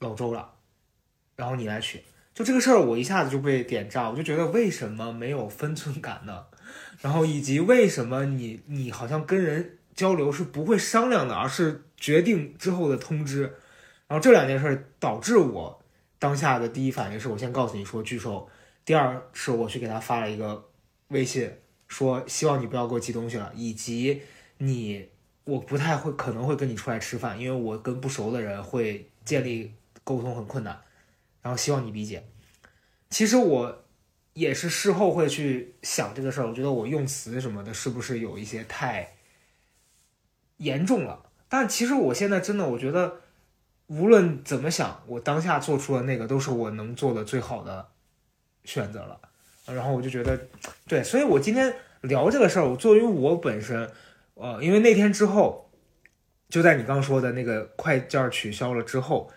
[0.00, 0.56] 老周了，
[1.36, 2.04] 然后你来取。
[2.40, 6.46] 就这个事儿，我一下子就被点炸，我就觉得为什么没有分寸感呢？
[7.02, 13.42] 然后以及为什么你你好像跟人交流是不会商量的，而是决定之后的通知。
[14.08, 15.82] 然后这两件事导致我
[16.18, 18.48] 当下的第一反应是我先告诉你说拒收，
[18.86, 20.66] 第二是我去给他发了一个
[21.08, 21.52] 微信，
[21.88, 24.22] 说希望你不要给我寄东西了，以及
[24.56, 25.06] 你
[25.44, 30.80] 我不太会可能会跟你出来吃饭，因为我跟不熟的人会建立沟通很困难，
[31.42, 32.24] 然后希望你理解。
[33.10, 33.84] 其实我
[34.32, 39.14] 也是事后会去想这个事儿，我觉得我用词什么的，是不是有一些太
[40.56, 41.26] 严重了？
[41.48, 43.20] 但其实我现在真的，我觉得
[43.88, 47.88] 无论怎么想，我当下做出的那个都是我能做的最好的
[48.64, 49.20] 选择了。
[49.66, 50.48] 然后我就觉得，
[50.88, 53.90] 对，所以我今天聊这个事儿，我作为我本身，
[54.34, 55.70] 呃，因为那天之后，
[56.48, 59.30] 就在你刚说的那个快件取消了之后，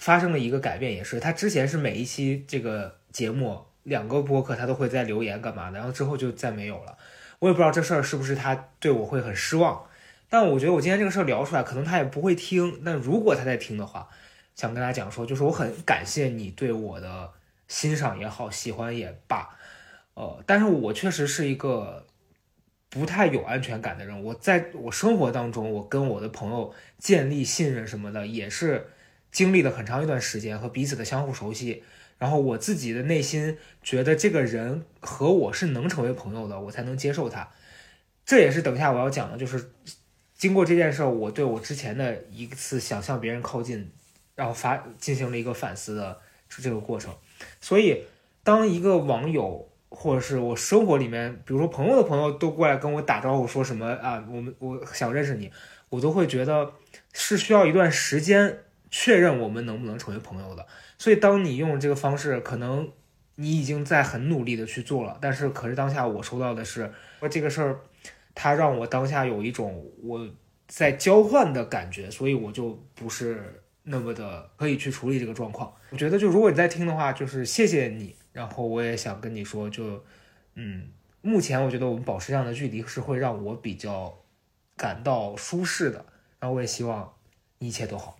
[0.00, 6.96] 发生了一个改变，也是他之前是每一期这个节目两个播客他都会在留言干嘛的，然后之后就再没有了。
[7.38, 9.84] 我也不知道这事儿是不是他对我会很失望，
[10.28, 12.82] 但我觉得我今天这个事儿聊出来，可能他也不会听。
[12.84, 14.08] 但如果他在听的话，
[14.56, 17.30] 想跟他讲说，就是我很感谢你对我的。
[17.70, 19.56] 欣赏也好，喜欢也罢，
[20.14, 22.04] 呃，但是我确实是一个
[22.88, 24.24] 不太有安全感的人。
[24.24, 28.88] 我在我生活当中，我跟我的朋友建立信任什么的，也是
[29.30, 31.82] 经历了很长一段时间和彼此的相互熟悉。
[32.18, 37.48] 然后我自己的内心觉得这个人和我是能成为朋友的，我才能接受他。
[38.26, 39.70] 这也是等一下我要讲的，就是
[40.36, 43.90] 经过这件事，我对我之前的一次想向别人靠近，
[44.34, 47.14] 然后发进行了一个反思的这个过程。
[47.58, 48.04] 所以，
[48.44, 55.50] 当一个网友或者是我生活里面，比如说朋友的朋友都过来跟我打招呼，说什么啊，我们我想认识你，
[55.88, 56.74] 我都会觉得
[57.14, 58.58] 是需要一段时间
[58.90, 60.66] 确认我们能不能成为朋友的。
[60.98, 62.90] 所以，当你用这个方式，可能
[63.36, 67.80] 你已经在很努力的去做了，但是可是当下我收到的是说这个事儿，
[68.34, 70.28] 它让我当下有一种我
[70.66, 73.62] 在交换的感觉，所以我就不是。
[73.82, 78.14] 那么的可以去处理这个状况，我觉得就如果你在听的话，就是谢谢你。
[78.30, 80.04] 然后我也想跟你说，就
[80.54, 80.86] 嗯，
[81.22, 84.14] 目前我觉得我们保持这样的距离是会让我比较
[84.76, 86.04] 感到舒适的。
[86.38, 87.10] 然后我也希望
[87.58, 88.19] 一切都好。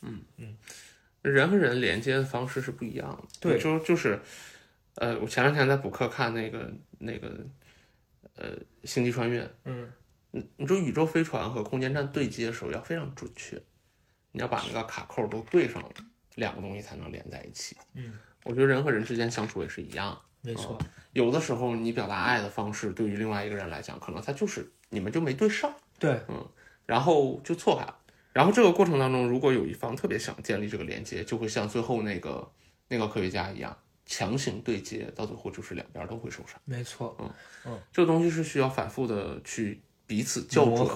[0.00, 0.56] 对，嗯嗯，
[1.22, 3.28] 人和人连接的方式是不一样的。
[3.40, 4.20] 对，就就是，
[4.96, 7.46] 呃，我前两天在补课看那个那个
[8.36, 9.90] 呃星际穿越，嗯，
[10.30, 13.60] 你你说宇宙飞船和空间站对接的时候要非常准确。
[14.30, 15.88] 你要把那个卡扣都对上了，
[16.34, 17.76] 两个东西才能连在一起。
[17.94, 18.12] 嗯，
[18.44, 20.20] 我觉得人和人之间相处也是一样。
[20.42, 20.78] 没错，
[21.14, 25.74] 有的时候你表达爱的方式，对于另外一个人来讲，可能他就是你们就没对上。
[25.98, 26.46] 对，嗯，
[26.84, 27.97] 然后就错开了。
[28.38, 32.48] 然后这个过程当中，如果有一方特别想建立这个连接，就会像最后那个
[32.86, 36.60] 那个科学家一样，强行对接，到最后就是两边都会受伤。
[36.64, 37.28] 没错，嗯
[37.64, 39.80] 嗯，这个东西是需要反复的去。
[40.06, 40.88] 彼此校准，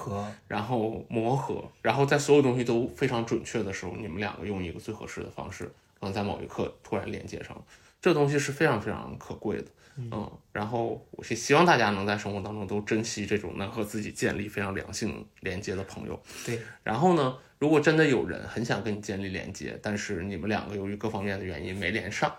[0.47, 5.65] 然后磨合，然后在所有东西都非常准确的时候，你们两个用一个最合适的方式，
[5.99, 7.63] 可能在某一刻突然连接上了，
[8.03, 9.65] 这东西是非常非常可贵的。
[9.95, 16.21] 嗯，然后我是希望大家能在生活当中都珍惜这种能和自己建立非常良性连接的朋友。
[16.45, 22.35] 对，然后呢，如果真的有人很想跟你建立连接，但是你们两个由于各方面的原因没连上。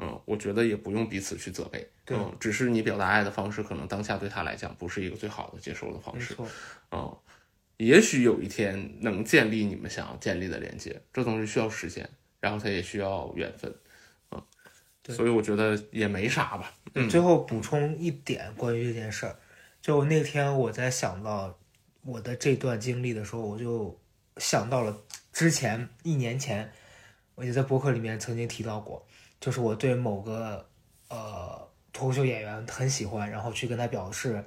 [0.00, 6.36] 嗯，我觉得也不用彼此去责备，嗯，只是你表达爱的方式可能当下对他来讲不是一个最好的接受的方式，
[6.92, 7.16] 嗯，
[7.78, 13.74] 也许有一天能建立你们想要建立的连接，这东西需要时间，然后它也需要缘分，嗯，
[15.08, 16.72] 所以我觉得也没啥吧。
[17.08, 19.36] 最后补充一点关于这件事儿，
[19.80, 21.58] 就那天我在想到
[22.02, 23.98] 我的这段经历的时候，我就
[24.36, 24.96] 想到了
[25.32, 26.70] 之前一年前，
[27.34, 29.06] 我就在博客里面曾经提到过。
[29.40, 30.68] 就是我对某个
[31.08, 34.44] 呃脱口秀演员很喜欢，然后去跟他表示，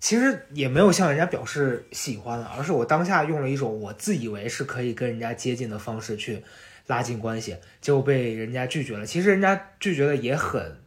[0.00, 6.42] 其实也没有向人家表示喜欢，而是我当下用了一种我自以为是可以跟人家接近的方式去
[6.86, 9.06] 拉近关系，结果被人家拒绝了。
[9.06, 10.78] 其实人家拒绝的也很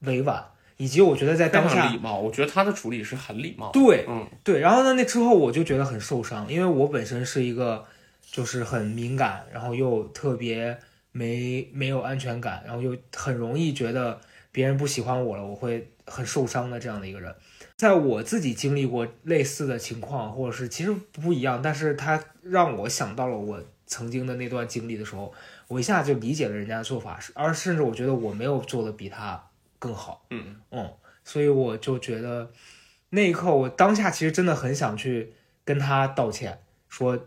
[0.00, 0.44] 委婉，
[0.76, 3.70] 以及我觉得在当下礼貌，我觉得他的处理是很礼貌。
[3.72, 4.60] 对，嗯，对。
[4.60, 7.84] 然后呢，那之后我就觉得很受伤，因为我本身是一个
[8.20, 10.78] 就是很敏感，然后又特别。
[11.12, 14.20] 没没有安全感，然后又很容易觉得
[14.52, 17.34] 别人不喜欢我了，我会很受伤的这样的一个人，
[17.74, 25.34] 在我自己经历过类似的情况，或者是其实不一样，但是他让我想到了我曾经的那段经历的时候，
[25.68, 30.90] 我一下就理解了人家的做法，而甚至我觉得我没有做的比他更好，嗯嗯，
[31.24, 32.50] 所以我就觉得
[33.10, 37.26] 那一刻我当下其实真的很想去跟他道歉，说。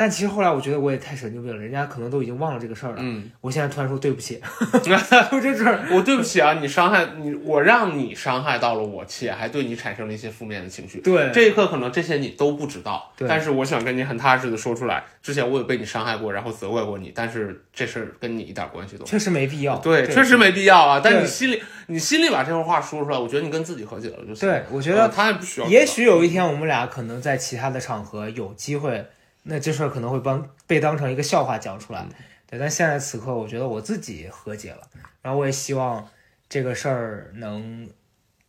[0.00, 2.98] 但其实后来我觉得我也太神经病了，人家可能都已经忘了这个事儿了。
[2.98, 4.40] 嗯，我现在突然说对不起，
[4.72, 11.00] 我这事我对不起啊，你伤害你，我让你伤害到了我，且还对你产生了一些负面的情绪。
[11.00, 13.12] 对，这一刻可能这些你都不知道。
[13.16, 19.76] 对，但是我想跟你很踏实的说出来，之前我也被你伤害过，然后责怪过你，但是这事儿跟你一点关系都确实没必要。
[19.78, 21.00] 对，确实没必要啊。
[21.02, 24.48] 但你心里，你心里把这话说出来，我觉得你跟自己和解了就行。
[24.48, 25.66] 对，我觉得他也不需要。
[25.66, 29.04] 也许有一天我们俩可能在其他的场合有机会。
[29.50, 32.06] 那这事儿可能会帮被当成一个笑话讲出来，
[32.46, 32.58] 对。
[32.58, 34.86] 但现在此刻，我觉得我自己和解了，
[35.22, 36.06] 然后我也希望
[36.50, 37.88] 这个事儿能，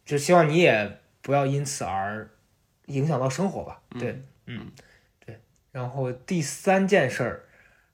[0.05, 2.29] 就希望你也不要因此而
[2.87, 3.81] 影响到生活吧。
[3.97, 4.69] 对，嗯，
[5.25, 5.39] 对。
[5.71, 7.45] 然后第三件事儿，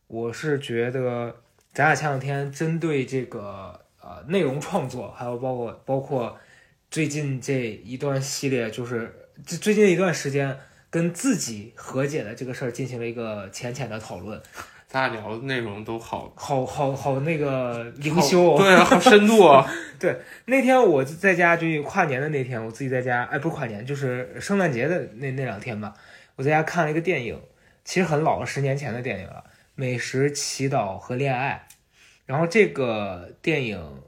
[0.07, 1.35] 我是觉得
[1.73, 6.35] 咱俩前两天针对这个呃内容创作，还有包括包括
[6.89, 10.57] 最近这一段系列，就是最最近一段时间
[10.95, 14.41] 跟自己和解的这个事儿进行了一个浅浅的讨论。
[14.87, 19.69] 咱俩聊的内容都好好好好那个灵修、哦，对啊，好深度啊。
[19.99, 25.93] 对那天我在家就跨年的那天，我自己在家，哎，不是跨年，就是圣诞节的那那两天吧。
[26.37, 27.41] 我在家看了一个电影，
[27.83, 29.43] 其实很老了，十年前的电影了，
[29.75, 31.67] 《美食、祈祷和恋爱》。
[32.25, 34.01] 然后这个电影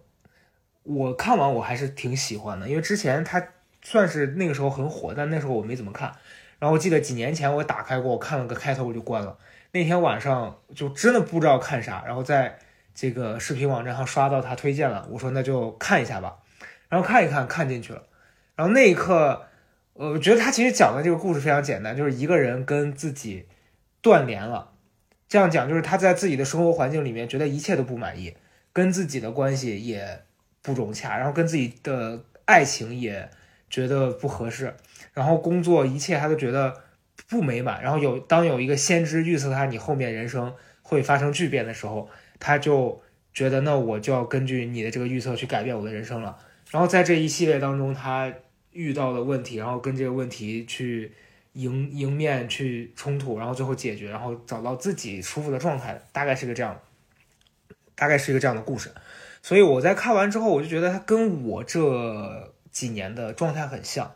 [0.84, 3.46] 我看完我还是挺喜欢的，因为之前它
[3.82, 6.14] 算是那个时候很火，但那时候我没怎么看。
[6.60, 9.38] 然后我记得几年前我打开过，我看了个开头我就关了。
[9.72, 12.58] 那天晚上就真的不知道看啥，然后在
[12.96, 16.38] 这个视频网站上刷到他推荐了，我说那就看一下吧。
[16.90, 18.04] 然后看一看，看进去了。
[18.56, 19.46] 然后那一刻，
[19.94, 23.46] 呃，我觉得他其实讲的这个故事非常简单，就是一个人跟自己
[24.02, 24.72] 断联了。
[25.28, 28.36] 这样讲就是他在自己的生活环境里面觉得一切都不满意，
[28.72, 30.24] 跟自己的关系也
[30.62, 33.30] 不融洽，然后跟自己的爱情也
[33.70, 34.74] 觉得不合适，
[35.18, 36.72] 然后工作一切他都觉得
[37.28, 37.82] 不美满。
[37.82, 40.54] 然后有当有一个先知预测他你后面人生
[40.84, 42.08] 会发生巨变的时候，
[42.40, 43.02] 他就
[43.34, 46.38] 觉得那我就要根据你的这个预测去改变我的人生了。
[46.70, 48.32] 然后在这一系列当中，他
[48.72, 51.12] 遇到的问题，然后跟这个问题去
[51.54, 56.80] 迎迎面去冲突，然后最后解决，然后找到自己舒服的状态，大概是个这样，
[57.96, 58.92] 大概是一个这样的故事。
[59.42, 64.12] 所以我在看完之后，我就觉得他跟我这几年的状态很像。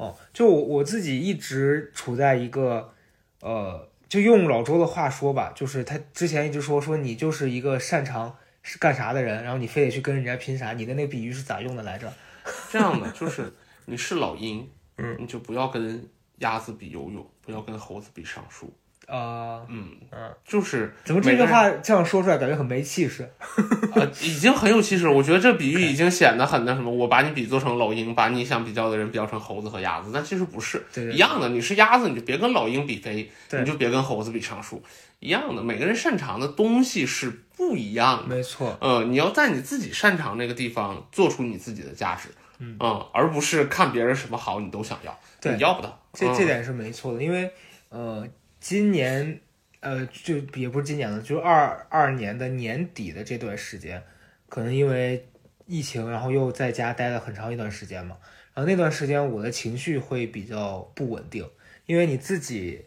[0.00, 2.94] 哦，就我我自己一直处在一个，
[3.42, 12.10] 呃，就用老周的话说吧，就是他之前一直说说你就是一个擅长是干啥的人，然后你非得去跟人家拼啥，你的那个比喻是咋用的来着？
[12.72, 13.52] 这样的就是
[13.84, 16.08] 你是老鹰，嗯，你就不要跟
[16.38, 18.72] 鸭子比游泳，不要跟猴子比上树。
[19.10, 23.28] 啊，嗯嗯，就是怎么这句话这样说出来，感觉很没气势？
[23.94, 25.12] 呃，已经很有气势了。
[25.12, 26.90] 我觉得这比喻已经显得很那什么。
[26.90, 31.48] 我把你比作成老鹰，把你想比较的人比较成猴子和鸭子，但其实不是一样的。
[31.48, 34.82] 你是鸭子，你就别跟老鹰比飞，你就别跟猴子比上树。
[35.18, 38.34] 一样的，每个人擅长的东西是不一样的。
[38.34, 42.76] 没错，呃，你要在你自己擅长那个地方做出你自己的价值，嗯
[43.12, 45.88] 而不是看别人什么好你都想要，对你要不到。
[45.88, 47.48] 嗯这这点是没错的，因为
[47.90, 48.26] 呃，
[48.60, 49.40] 今年
[49.80, 54.02] 呃，就也不是今年了，就二二年的年底的这段时间，
[54.48, 55.26] 可能因为
[55.64, 58.18] 疫情，然后又在家待了很长一段时间嘛，
[58.52, 61.48] 然后那段时间我的情绪会比较不稳定，
[61.86, 62.84] 因为你自己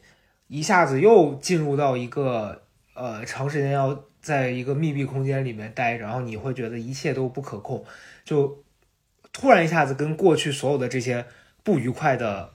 [0.48, 7.84] 一下子又进入到一个呃长时间要在一个密闭空间里面待，然后你会觉得一切都不可控，
[8.24, 8.64] 就
[9.32, 11.26] 突然一下子跟过去所有的这些
[11.64, 12.54] 不愉快的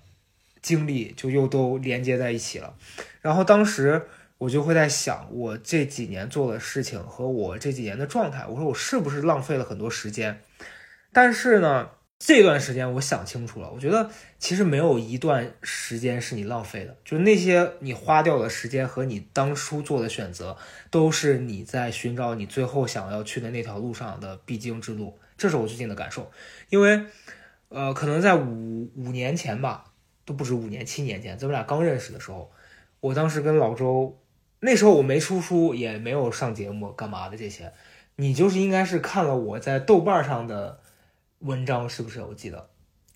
[0.62, 2.74] 经历就又都连接在一起了。
[3.20, 4.02] 然后当时
[4.38, 10.40] 我就会在想，我这几年做的事情和我这几年的状态，我说我是不是浪费了很多时间？
[11.12, 20.56] 但是呢，这段时间我想清楚了，我觉得其实没有一段时间是你浪费的，就是那些你花掉的时间和你当初做的选择，
[20.90, 25.18] 都是你在寻找你最后想要去的那条路上的必经之路。
[25.36, 26.30] 这是我最近的感受，
[26.68, 27.00] 因为，
[27.68, 29.87] 呃，可能在五五年前吧，
[30.28, 32.50] 都不止五年，七年前，咱们俩刚认识的时候，
[33.00, 34.20] 我当时跟老周，
[34.60, 37.72] 那时候我没出书，也没有上节目，干嘛的这些，
[38.16, 40.80] 你就是应该是看了我在豆瓣上的
[41.38, 42.20] 文章，是不是？
[42.20, 42.68] 我记得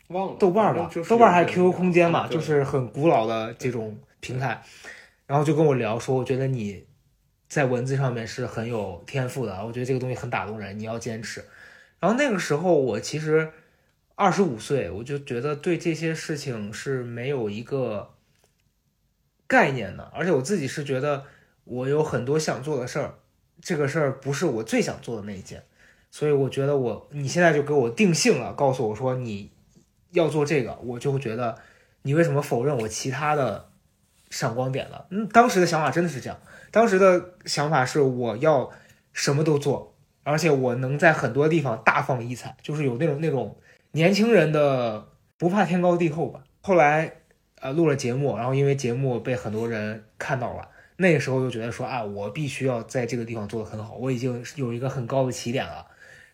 [0.08, 4.62] 忘了豆瓣吧豆瓣还是有 QQ 空间嘛，就是很古老的这种平台，
[5.26, 6.86] 然后就跟我聊说，我觉得你
[7.46, 11.44] 在文字上面是很有天赋的，我觉得这个东西很打动人，你要坚持。
[12.00, 13.52] 然后那个时候我其实
[14.14, 18.14] 二十五岁，我就觉得对这些事情是没有一个
[19.46, 21.24] 概念的，而且我自己是觉得
[21.64, 23.14] 我有很多想做的事儿，
[23.60, 25.64] 这个事儿不是我最想做的那一件，
[26.10, 29.50] 所以我觉得我你现在就给我定性了，告诉我说你
[30.10, 31.58] 要做这个，我就会觉得
[32.02, 33.70] 你为什么否认我其他的
[34.30, 35.06] 闪光点了？
[35.10, 36.38] 嗯，当时的想法真的是这样，
[36.70, 38.70] 当时的想法是我要
[39.12, 39.90] 什么都做。
[40.24, 43.58] 而且我能在很多地方大放异彩，就是有那种那种
[43.92, 46.42] 年轻人的不怕天高地厚吧。
[46.60, 47.12] 后来
[47.60, 55.86] 呃录了节目，然后因为节目被很多人看到了，那个时候就觉得说啊，我必须要在这个地方做得很好，我已经有一个很高的起点了。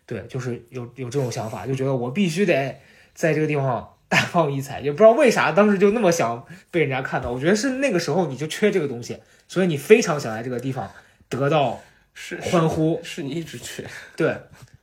[0.05, 2.79] 对，就是有有这种想法，就觉得我必须得
[3.13, 7.31] 在这个地方大放异彩，也不知道为啥当时就那么想被人家看到。
[7.31, 10.91] 我觉得是那个时候你就缺这个东西，所以你非常想在这个地方
[11.27, 11.79] 得到
[12.15, 12.99] 是欢呼。
[13.03, 13.85] 是你一直缺。
[14.15, 14.35] 对，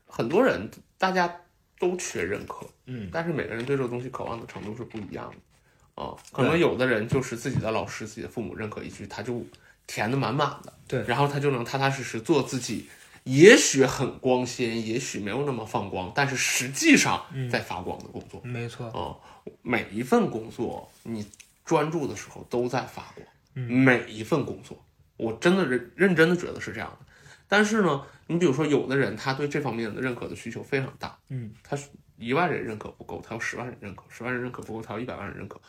[0.06, 1.40] 很多人大家
[1.78, 6.14] 都缺认可，嗯，但是每个人对这个东西渴望的程度是不一样的啊。
[6.32, 9.44] 可能有的人就是自己的老师、自己的父母认可一句，他就
[9.86, 12.88] 填的满满的，对然后他就能踏踏实实做自己。
[13.24, 18.40] 也许很光鲜，也许没有那么放光，但是实际上在发光的工作。
[18.44, 19.18] 没错，啊、
[19.62, 21.26] 每一份工作你
[21.64, 24.80] 专注的时候都在发光，嗯每一份工作，
[25.16, 27.06] 我真的认认真的觉得是这样的。
[27.48, 35.60] 但是呢，你比如说有的人他对这方面的认可的需求非常大，嗯，他是一万人认可不够，他要十万人认可，十万人认可不够，他要一百万人认可，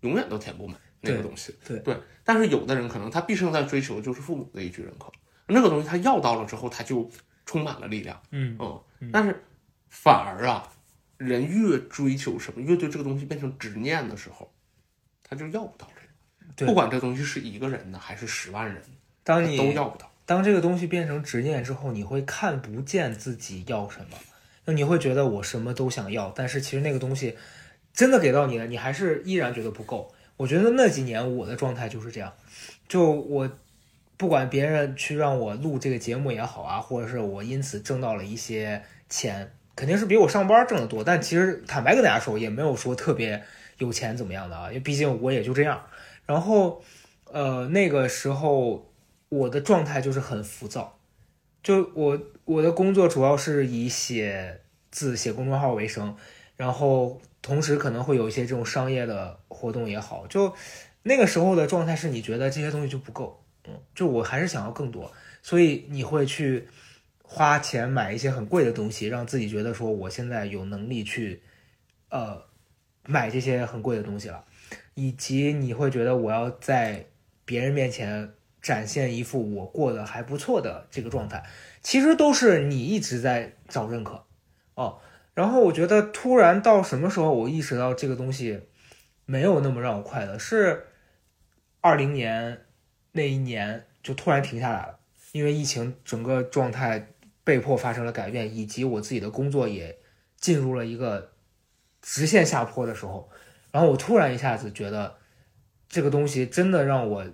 [0.00, 1.54] 永远都填不满那个东西。
[1.66, 5.10] 对对，但是有的人可能他毕生在追求的就是父母的一句认可，
[5.48, 7.10] 那个东西他要到了之后，他就
[7.44, 8.20] 充满了力量。
[8.30, 8.56] 嗯
[9.00, 9.42] 嗯，但是
[9.88, 10.70] 反而啊，
[11.16, 14.52] 人越追求什么，越对这个东西变成执念的时候，
[15.22, 16.04] 他就要不到这个。
[16.56, 18.80] 对不管这东西是一个人的还是十万人
[19.24, 20.08] 当你都要不到。
[20.26, 24.16] 当这个东西变成执念之后，你会看不见自己要什么，
[24.64, 27.36] 那你会觉得我什么都想要，但是其实那个东西
[27.92, 30.12] 真的给到你了，你还是依然觉得不够。
[30.36, 32.32] 我觉得那几年我的状态就是这样，
[32.88, 33.50] 就我
[34.16, 43.42] 不管别人去让我录这个节目也好啊，或者是我因此挣到了一些钱，肯定是比我上班挣得多，但其实坦白跟大家说，也没有说特别
[43.78, 45.84] 有钱怎么样的啊，因为毕竟我也就这样。
[46.26, 46.82] 然后，
[47.30, 48.90] 呃，那个时候
[49.34, 50.98] 我的状态就是很浮躁，
[51.60, 54.60] 就我我的工作主要是以写
[54.90, 56.16] 字、写公众号为生，
[56.56, 60.54] 然后同时可能会有一些这种商业的活动也好，就
[61.02, 65.12] 那个时候的状态是你觉得这些东西就不够，嗯，就我还是想要更多，
[65.42, 66.68] 所以你会去
[67.22, 71.42] 花钱买一些很贵的东西，让自己觉得说我现在有能力去，
[72.10, 72.40] 呃，
[73.04, 74.44] 买这些很贵的东西了，
[74.94, 77.06] 以及你会觉得我要在
[77.44, 78.32] 别人面前
[78.64, 81.44] 展现一副我过得还不错的这个状态，
[81.82, 84.24] 其实都是你一直在找认可
[84.72, 84.98] 哦。
[85.34, 88.62] 然后我觉得突然到什么时候我意识到这个东西
[89.26, 90.86] 没有那么让我快乐，是
[91.82, 92.62] 二零年
[93.12, 94.98] 那一年就突然停下来了，
[95.32, 97.08] 因为疫情整个状态
[97.44, 99.98] 被迫发生了改变，以及我自己的工作也
[100.40, 101.32] 进入了一个
[102.00, 103.28] 直线下坡的时候，
[103.70, 105.16] 然后我突然一下子觉得
[105.86, 107.26] 这个东西真的让我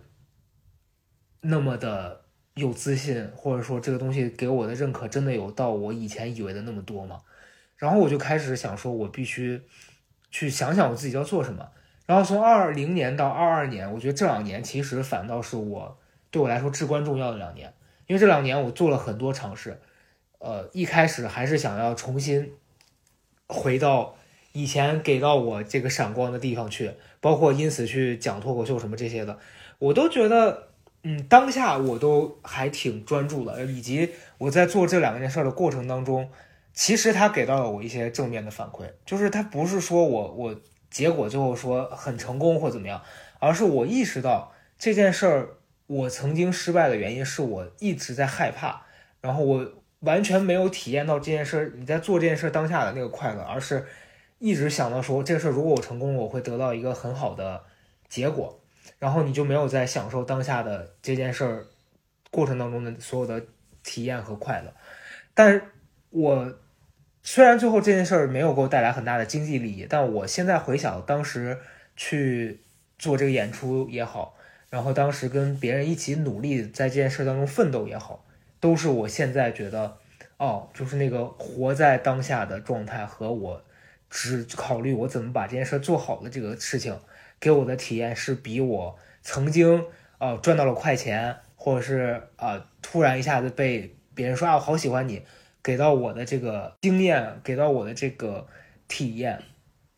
[1.41, 2.21] 那么的
[2.55, 7.21] 有自信，或者说这个东西给我的认可真的有到我以前以为的那么多吗？
[7.77, 9.63] 然后我就开始想说，我必须
[10.31, 11.69] 去想想我自己要做什么。
[12.07, 15.99] 然后从二零年到二二年，我觉得这两年其实反倒是我
[16.31, 17.73] 对我来说至关重要的两年，
[18.07, 19.81] 因为这两年我做了很多尝试。
[20.41, 22.55] 呃，一开始还是想要重新
[23.47, 24.17] 回到
[24.53, 29.39] 以前给到我这个闪光的地方去，包括因此去讲脱口秀什么这些的，
[29.79, 30.70] 我都觉得，
[31.03, 36.31] 嗯，当下我都还挺专注的，以及我在做这两件事儿的过程当中，
[36.75, 43.01] 其实他给到了我一些正面的反馈，就是他不是说我我结果最后说很成功或怎么样，
[43.39, 45.49] 而是我意识到这件事儿
[45.87, 48.83] 我曾经失败的原因是我一直在害怕，
[49.23, 53.87] 然后我完全没有体验到这件事儿你在做这件事当下的那个快乐，而是
[54.39, 57.65] 一直想到说这个事儿如果我成功了，我会得到一个很好的
[58.09, 58.60] 结果，
[58.99, 61.67] 然后你就没有在享受当下的这件事儿
[62.31, 63.45] 过程当中的所有的
[63.83, 64.75] 体验和快乐，
[65.35, 65.63] 但
[66.11, 66.59] 我。
[67.23, 71.59] 虽然最后这件事儿没有给我带来很大的经济利益，但我现在回想当时
[71.95, 72.63] 去
[72.99, 74.35] 做这个演出也好，
[74.71, 78.25] 然后当时跟别人一起努力在这件事当中奋斗也好，
[78.59, 79.99] 都是我现在觉得，
[80.39, 83.63] 哦，就是那个活在当下的状态和我
[84.09, 86.99] 只考虑我怎么把这件事做好的这个事情，
[87.41, 89.85] 给我的体验是比我曾经
[90.19, 95.25] 呃赚到了快钱，或者是呃突然一下子被别人说啊我好喜欢你。
[95.63, 98.47] 给到我的这个经验，给到我的这个
[98.89, 99.43] 体验，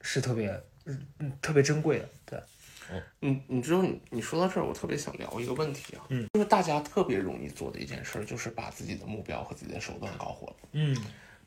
[0.01, 0.51] 是特别，
[0.86, 2.09] 嗯嗯，特别珍贵的。
[2.26, 10.97] 对，你你知道你你说到这儿，我特别想聊一个问题啊，嗯，就是大家特别容易做的一件事儿，就是把自己的目标和自己的手段搞混了，嗯，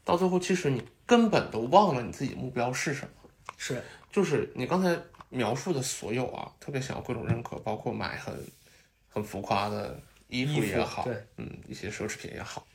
[0.05, 3.09] 到最后其实你根本都忘了你自己的目标是什么。
[3.57, 3.83] 是，
[4.13, 4.97] 就是你刚才
[5.29, 8.33] 描述的所有啊，特别想要各种认可，包括买很
[9.07, 11.07] 很浮夸的衣服也好，
[11.37, 12.65] 嗯，一些奢侈品也好，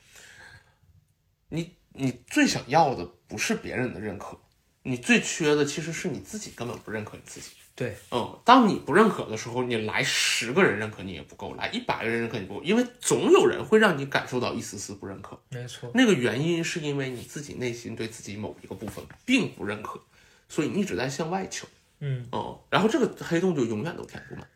[1.48, 4.38] 你你最想要的不是别人的认可，
[4.82, 7.50] 你最缺的其实是你自己根本不认可你自己。
[7.76, 15.40] 对，嗯，当你不认可的时候，你来十个人认可你也不够，来一百个人认可你不够，因为总有人会让你感受到一丝丝不认可。
[15.48, 19.98] 没错，那个原因是因为你自己内心对自己某一个部分并不认可，
[20.46, 21.66] 所以你一直在向外求。
[22.00, 24.46] 嗯哦，然后这个黑洞就永远都填不满。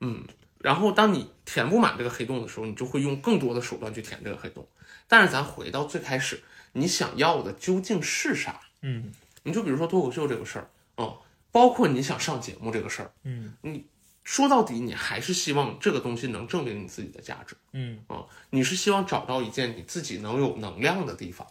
[0.00, 0.24] 嗯，
[0.58, 4.66] 然后当你填不满这个黑洞的时候，你就会用更多的手段去填这个黑洞，
[5.08, 8.60] 但是咱回到最开始，你想要的究竟是啥？
[8.82, 9.12] 嗯
[9.44, 11.16] 你就比如说脱口秀这个事儿，嗯，
[11.52, 13.84] 包括你想上节目这个事儿，嗯你
[14.24, 17.54] 说到底，你还是希望这个东西能证明你自己的价值。
[17.72, 21.46] 嗯啊，你是希望找到一件你自己能有能量的地方，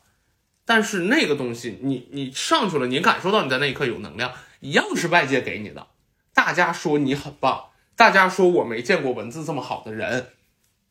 [0.66, 4.34] 但是那个东西你你上去了，你感受到你在那一刻有能量，
[4.64, 5.88] 一样是外界给你的。
[6.34, 10.28] 大家说你很棒，大家说我没见过文字这么好的人，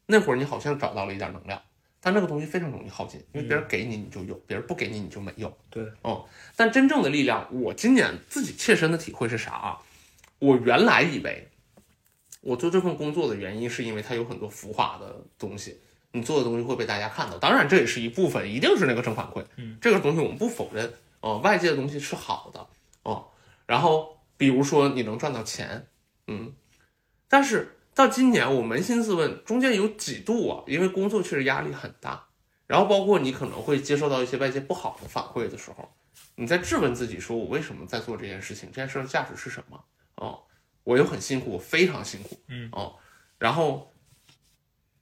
[0.06, 1.62] 那会儿你好像找到了一点能量，
[1.98, 5.50] 但那个东西非常容易耗尽，因为别人给你你就有，别人不给你你就没有。
[5.70, 9.78] 对，哦，但真正的力量，我今年自己切身的体会是啥啊？
[10.38, 11.48] 我原来以为
[12.42, 15.80] 我做这份工作的原因是因为它有很多浮华的东西，
[16.12, 22.66] 你做的东西会被大家看到，当然这也是一部分，一定是那个正反馈，嗯，这个东西我们不否认，哦、外界的东西是好的，
[23.04, 23.28] 哦，
[23.72, 25.88] 然后比如说你能赚到钱，
[26.26, 26.52] 嗯，
[27.26, 32.22] 但是到今年我扪心自问，中间有几度啊，因为工作确实压力很大，
[32.66, 35.90] 然后包括你可能会接受到一些外界不好的反馈的时候，
[36.34, 38.68] 你在质问自己，说我为什么在做这件事情？
[38.70, 39.82] 这件事的价值是什么？
[40.16, 40.42] 哦，
[40.84, 42.94] 我又很辛苦，我非常辛苦，嗯，哦，
[43.38, 43.90] 然后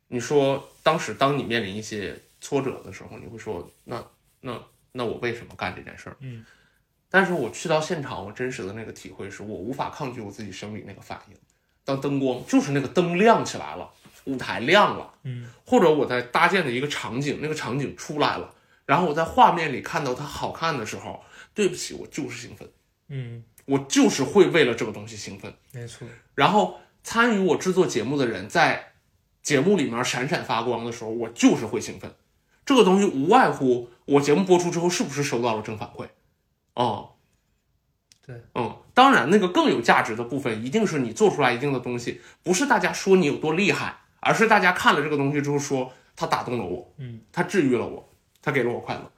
[0.06, 4.00] 你说当时当你面临一些挫折的时候，你会说，那
[4.40, 4.62] 那
[4.92, 6.16] 那我为什么干这件事儿？
[6.20, 6.46] 嗯，
[7.10, 11.36] 但是我去到现场，我真实的那个体会是我无法抗拒我自己生理那个反应。
[11.84, 13.90] 当灯光就是那个灯亮起来了，
[14.24, 18.54] 舞台亮了，嗯，或者我在搭建的一个场景，那个场景出来了，
[18.86, 22.68] 然后我在画面里看到它好看的时候，对不起，我就是兴奋，
[23.08, 25.52] 嗯，我就是会为了这个东西兴奋。
[25.72, 26.06] 没错，
[26.36, 28.92] 然后参与我制作节目的人在
[29.42, 32.14] 节目里面闪闪发光的时候，我就是会兴奋。
[32.64, 36.06] 这个东西无外乎我节目播出之后是不是收到了正反馈，
[36.74, 37.12] 哦，
[38.26, 49.10] 对，嗯，当然那个更有价值的部分，一定是你做出来一定的东西，不是大家说你有多厉害，而是大家看了这个东西之后说他打动了我，嗯，它治愈了我，他给了我快乐。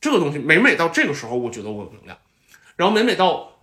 [0.00, 2.18] 这个东西每每到这个时候，我觉得我有能量，
[2.76, 3.58] 然后每每到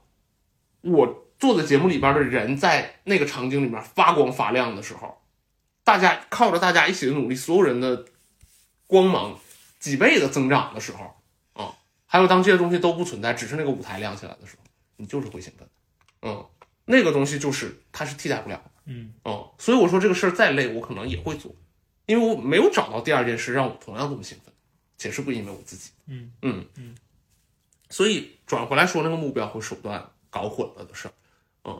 [0.81, 5.21] 我做的节目里边的人在那个场景里面发光发亮的时候，
[5.83, 8.05] 大家靠着大家一起的努力，所有人的
[8.85, 9.39] 光芒
[9.79, 11.11] 几倍的增长的时候，啊、
[12.17, 14.63] 还有当这些东西都不存在，只是那个舞台亮起来的时候，
[14.95, 15.69] 你就是会兴奋，
[16.23, 16.43] 嗯，
[16.85, 19.13] 那个东西就是它是替代不了的，嗯。
[19.23, 21.55] 嗯，所以我说这个事儿再累，我可能也会做，
[22.07, 24.51] 因为我没有找到第二件事让我同样这么兴奋，
[24.97, 26.31] 且是不因为我自己，嗯。
[26.41, 26.95] 嗯嗯，
[27.91, 31.13] 所以转回来说那个目标和手段搞混了的事儿，
[31.65, 31.79] 嗯，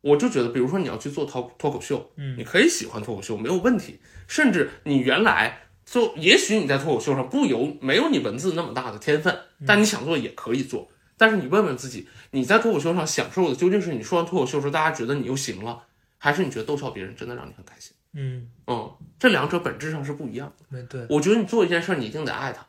[0.00, 5.58] 我就觉得，比如说你要去做脱脱口秀，嗯你可以喜欢脱口秀没有问题，甚至你原来
[5.90, 9.36] 就也许你在脱口秀上不有没有你文字那么大的天分，
[9.66, 10.88] 但你想做也可以做。
[11.16, 15.82] 但是你问问自己，你在脱口秀上享受的究竟是你说完脱口秀之后大家觉得你又行了，
[16.16, 17.92] 还是你觉得逗笑别人真的让你很开心？
[18.12, 18.88] 嗯，嗯，
[19.18, 20.64] 这两者本质上是不一样的。
[20.68, 21.04] 没对。
[21.10, 22.64] 我觉得你做一件事儿，你一定得爱他。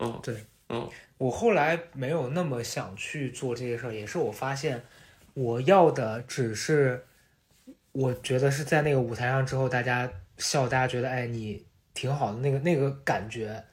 [0.00, 4.84] 嗯，对，嗯我后来没有那么想去做这些事儿，也是我发现
[5.32, 7.02] 我要的只是，
[7.92, 11.64] 我觉得是在那个舞台上之后，大家笑，大家觉得哎你
[11.98, 13.64] 挺好的那个那个感觉。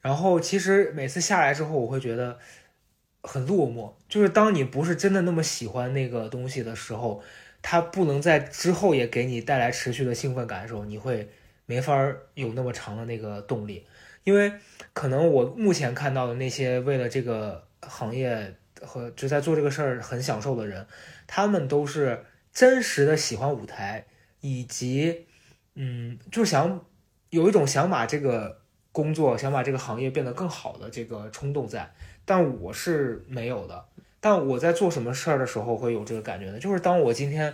[0.00, 2.38] 然后其实每次下来之后，我会觉得
[3.22, 7.22] 很落寞，就是当你不是真的那么喜欢那个东西的时候，
[7.60, 11.28] 它不能在之后也给你带来持续的兴奋感的时候，你会
[11.66, 11.92] 没法
[12.32, 13.86] 有那么长的那个动力，
[14.24, 14.50] 因为
[14.94, 20.86] 可能我目前看到的那些为了这个行业和就在做这个事儿很享受的人，
[21.26, 24.06] 他们都是真实的喜欢舞台，
[24.40, 25.26] 以及
[25.74, 26.84] 嗯，就想
[27.34, 28.60] 有一种想把这个
[28.92, 31.92] 工作、想把这个行业变得更好的这个冲动在，
[32.24, 33.84] 但我是没有的。
[34.20, 36.60] 但我在做什么事儿的时候会有这个感觉呢？
[36.60, 37.52] 就是当我今天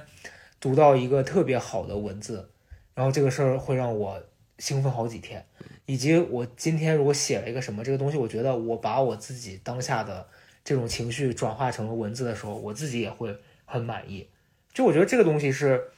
[0.60, 2.50] 读到一个特别好的文字，
[2.94, 4.22] 然后这个事儿会让我
[4.58, 5.46] 兴奋好几天，
[5.86, 10.28] 以及我今天如果写了一个什么这个东西，我觉得我把我自己当下的
[10.62, 14.28] 这种情绪转化成了文字的时候，我自己也会很满意。
[14.74, 15.90] 就我觉得这个东西是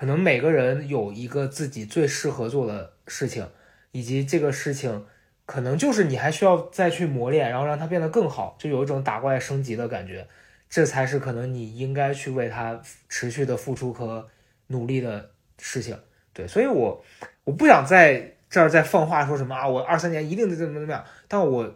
[0.00, 3.46] 可能每个人有一个自己最适合做的事情，
[3.92, 5.04] 以及这个事情
[5.44, 10.26] 可能就是你还需要再去磨练，然后让它变得更好，就有一种打怪升级的感觉。
[10.70, 12.80] 这才是可能你应该去为它
[13.10, 14.26] 持续的付出和
[14.68, 15.98] 努力的事情。
[16.32, 17.04] 对，所以我
[17.44, 21.04] 我不想在这儿再放话说什么啊，我二三年一定得怎么怎么样。
[21.28, 21.74] 但我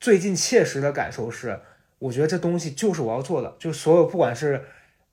[0.00, 1.60] 最近切实的感受是，
[2.00, 4.64] 我觉得这东西就是我要做的，就所有不管是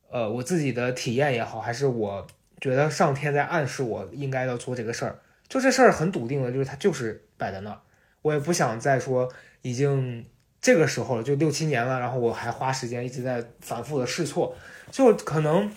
[0.10, 2.26] 呃我自己的体验也好，还是我
[2.60, 7.80] 觉得上天在暗示我应该要做这个事儿，就这事儿很笃定的，就是它就是摆在那儿，
[8.22, 9.32] 我也不想再说
[9.62, 10.26] 已经
[10.62, 14.56] 这个时候了，就六七年了，然后我还花时间一直在反复的试错，
[14.92, 15.72] 就可能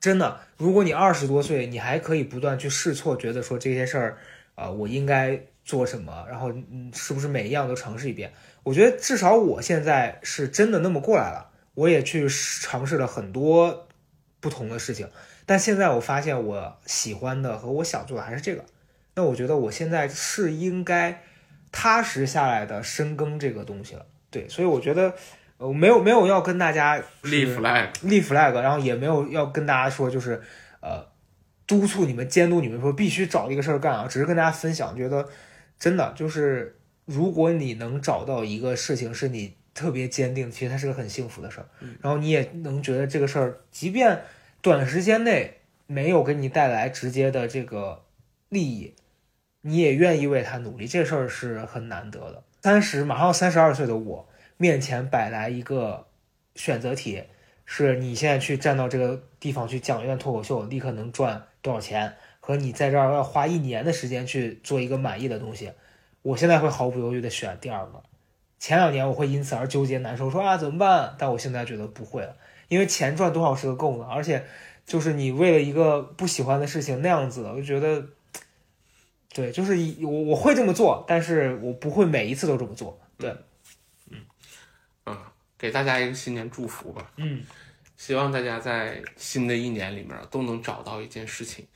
[0.00, 4.18] 真的，如果你二十多岁，你还可以不断去试错，觉得说这些事儿，
[4.54, 6.52] 啊、我应该做什么，然后，
[6.94, 8.32] 是不是每一样都尝试一遍？
[8.62, 13.88] 我觉得至少我现在是真的那么过来了，我也去尝试了很多
[14.40, 15.08] 不同的事情，
[15.48, 18.62] 但现在我发现我喜欢的和我想做的还是这个。
[19.14, 21.22] 那我觉得我现在是应该
[21.72, 24.04] 踏实下来的深耕这个东西了。
[24.30, 25.14] 对，所以我觉得
[25.56, 30.42] 呃没有没有要跟大家立 flag，立 flag，然后也没有要跟大家说就是
[30.80, 31.02] 呃
[31.66, 35.26] 督促你们、监督你们说必须找一个事儿干啊，只是跟大家分享，觉得
[35.78, 41.66] 真的就是如果你能找到一个事情是你特别坚定，其实它是个很幸福的事儿，
[42.02, 44.20] 然后你也能觉得这个事儿，即便
[44.60, 48.04] 短时间内没有给你带来直接的这个
[48.48, 48.94] 利益，
[49.60, 52.42] 你也愿意为他努力，这事儿是很难得的。
[52.62, 56.06] 三十马上三十二岁的我面前摆来一个
[56.56, 57.22] 选择题，
[57.64, 65.70] 是你现在去站到这个地方去讲一段脱口秀，立刻能赚多少钱，和你在这儿要花一年的时间去做一个满意的东西，
[66.22, 68.02] 我现在会毫不犹豫的选第二个。
[68.58, 71.14] 前两年我会因此而纠结难受，说啊怎么办？
[71.16, 72.36] 但我现在觉得不会了，
[72.68, 74.46] 因为钱赚多少是个够呢，而且
[74.86, 78.06] 就是你为了一个不喜欢的事情那样子，我就觉得，
[79.34, 83.00] 对，就是我我会这么做，但是我不会每一次都这么做。
[83.18, 83.36] 对，
[85.06, 85.16] 嗯，
[85.58, 87.10] 给大家一个新年祝福吧。
[87.16, 87.44] 嗯
[87.96, 91.66] 希望大家在新的一年里面都能找到一件事情，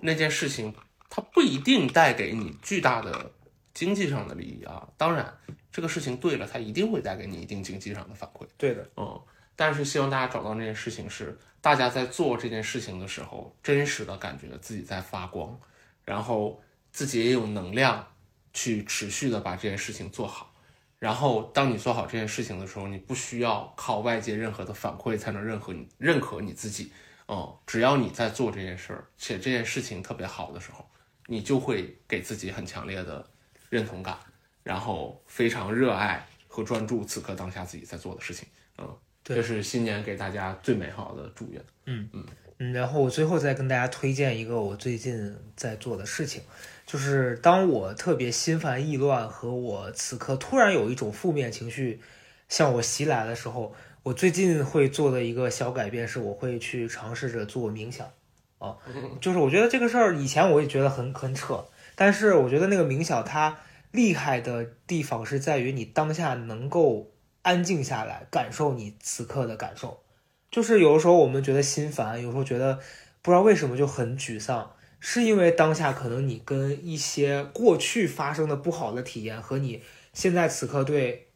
[0.00, 0.74] 那件事情
[1.08, 3.30] 它不一定带给你巨大的
[3.72, 5.32] 经济上的利益啊，当然
[5.70, 9.20] 这个事情对了，它一定会带给你一定经济上的反馈，对的，嗯，
[9.58, 15.58] 但是希望大家找到那件事情是大家在做这件事情的时候，真实的感觉自己在发光，
[16.04, 18.06] 然后自己也有能量
[18.52, 20.54] 去持续的把这件事情做好。
[21.00, 26.92] 然后，当你做好这件事情的时候，你不需要靠外界任何的反馈才能认可你认可你自己。
[27.26, 30.88] 嗯，只要你在做这件事儿，且这件事情特别好的时候，
[31.26, 33.28] 你就会给自己很强烈的
[33.68, 34.16] 认同感，
[34.62, 38.48] 然后非常热爱和专注此刻当下自己在做的事情。
[38.78, 38.96] 嗯，
[39.36, 41.62] 这是新年给大家最美好的祝愿。
[41.86, 46.42] 嗯嗯，然后我最后再跟大家推荐一个我最近在做的事情，
[46.86, 52.00] 就是当我特别心烦意乱和我此刻突然有一种负面情绪
[52.48, 58.10] 向我袭来的时候，我最近会做的一个小改变是，我会去尝试着做冥想。
[58.58, 58.76] 啊，
[59.20, 61.64] 就是我觉得这个事儿以前我也觉得很很扯，
[61.94, 63.56] 但是我觉得那个冥想它
[63.92, 67.08] 厉害的地方是在于你当下能够
[67.48, 70.02] 安静下来，感受你此刻的感受。
[70.50, 72.78] 就是有的时候我们觉得心烦，有时候觉得
[73.22, 79.82] 不知道为什么就很沮丧，是因为当下可能你跟一些过去发生的不好的体验和你
[80.12, 81.28] 现在此刻对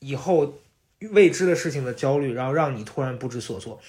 [0.00, 0.52] 以后
[1.12, 3.80] 未知的事情的焦虑，然后让你突然不知所措。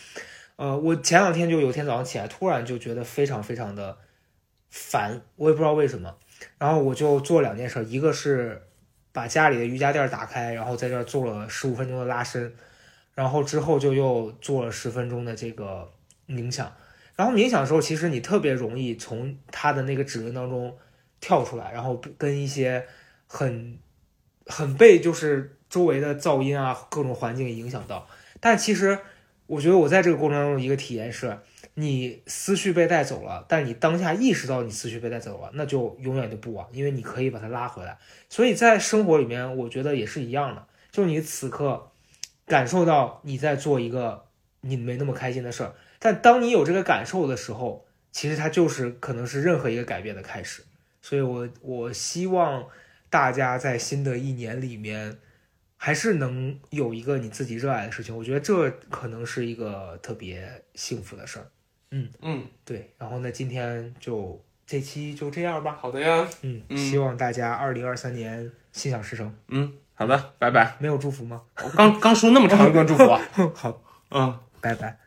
[0.56, 3.98] 呃，我前两天就有天早上起来，突然就觉得非常非常的
[4.70, 6.16] 烦，我也不知道为什么。
[6.58, 8.62] 然后我就做两件事，一个是
[9.16, 12.54] 把家里的瑜伽垫打开，然后在这儿做了十五分钟的拉伸，
[13.14, 15.90] 然后之后就又做了十分钟的这个
[16.28, 16.70] 冥想。
[17.16, 20.78] 然后冥想的时候，其实你特别容易从他的那个指令当中
[21.22, 22.86] 跳出来，然后跟一些
[23.26, 23.80] 很
[24.48, 28.06] 很被就是周围的噪音啊各种环境影响到。
[28.42, 29.00] 但其实
[29.48, 31.40] 我觉得我在这个过程当中一个体验是，
[31.78, 37.98] 你思绪被带走了，但你当下意识到你思绪被带走了，那就永远就不晚，因为你可以把它拉回来。
[38.30, 41.92] 所以在生活里面，我觉得也是一样的，就是你此刻
[42.46, 44.26] 感受到你在做一个
[44.62, 50.64] 你没那么开心的事儿，但当你有这个感受的时候，其实它就是可能是任何一个改变的开始。
[51.02, 52.68] 所以我我希望
[53.10, 55.18] 大家在新的一年里面，
[55.76, 58.16] 还是能有一个你自己热爱的事情。
[58.16, 61.46] 我觉得这可能是一个特别幸福的事儿。
[61.96, 65.78] 嗯嗯，对，然后呢，今天就这期就这样吧。
[65.80, 66.28] 好的呀。
[66.42, 69.34] 嗯，嗯希望大家二零二三年心想事成。
[69.48, 70.76] 嗯，好的，拜拜。
[70.80, 71.42] 没有祝福吗？
[71.64, 73.22] 我刚刚说那么长一段祝福啊。
[73.56, 73.82] 好，
[74.12, 74.40] 嗯。
[74.60, 74.98] 拜拜。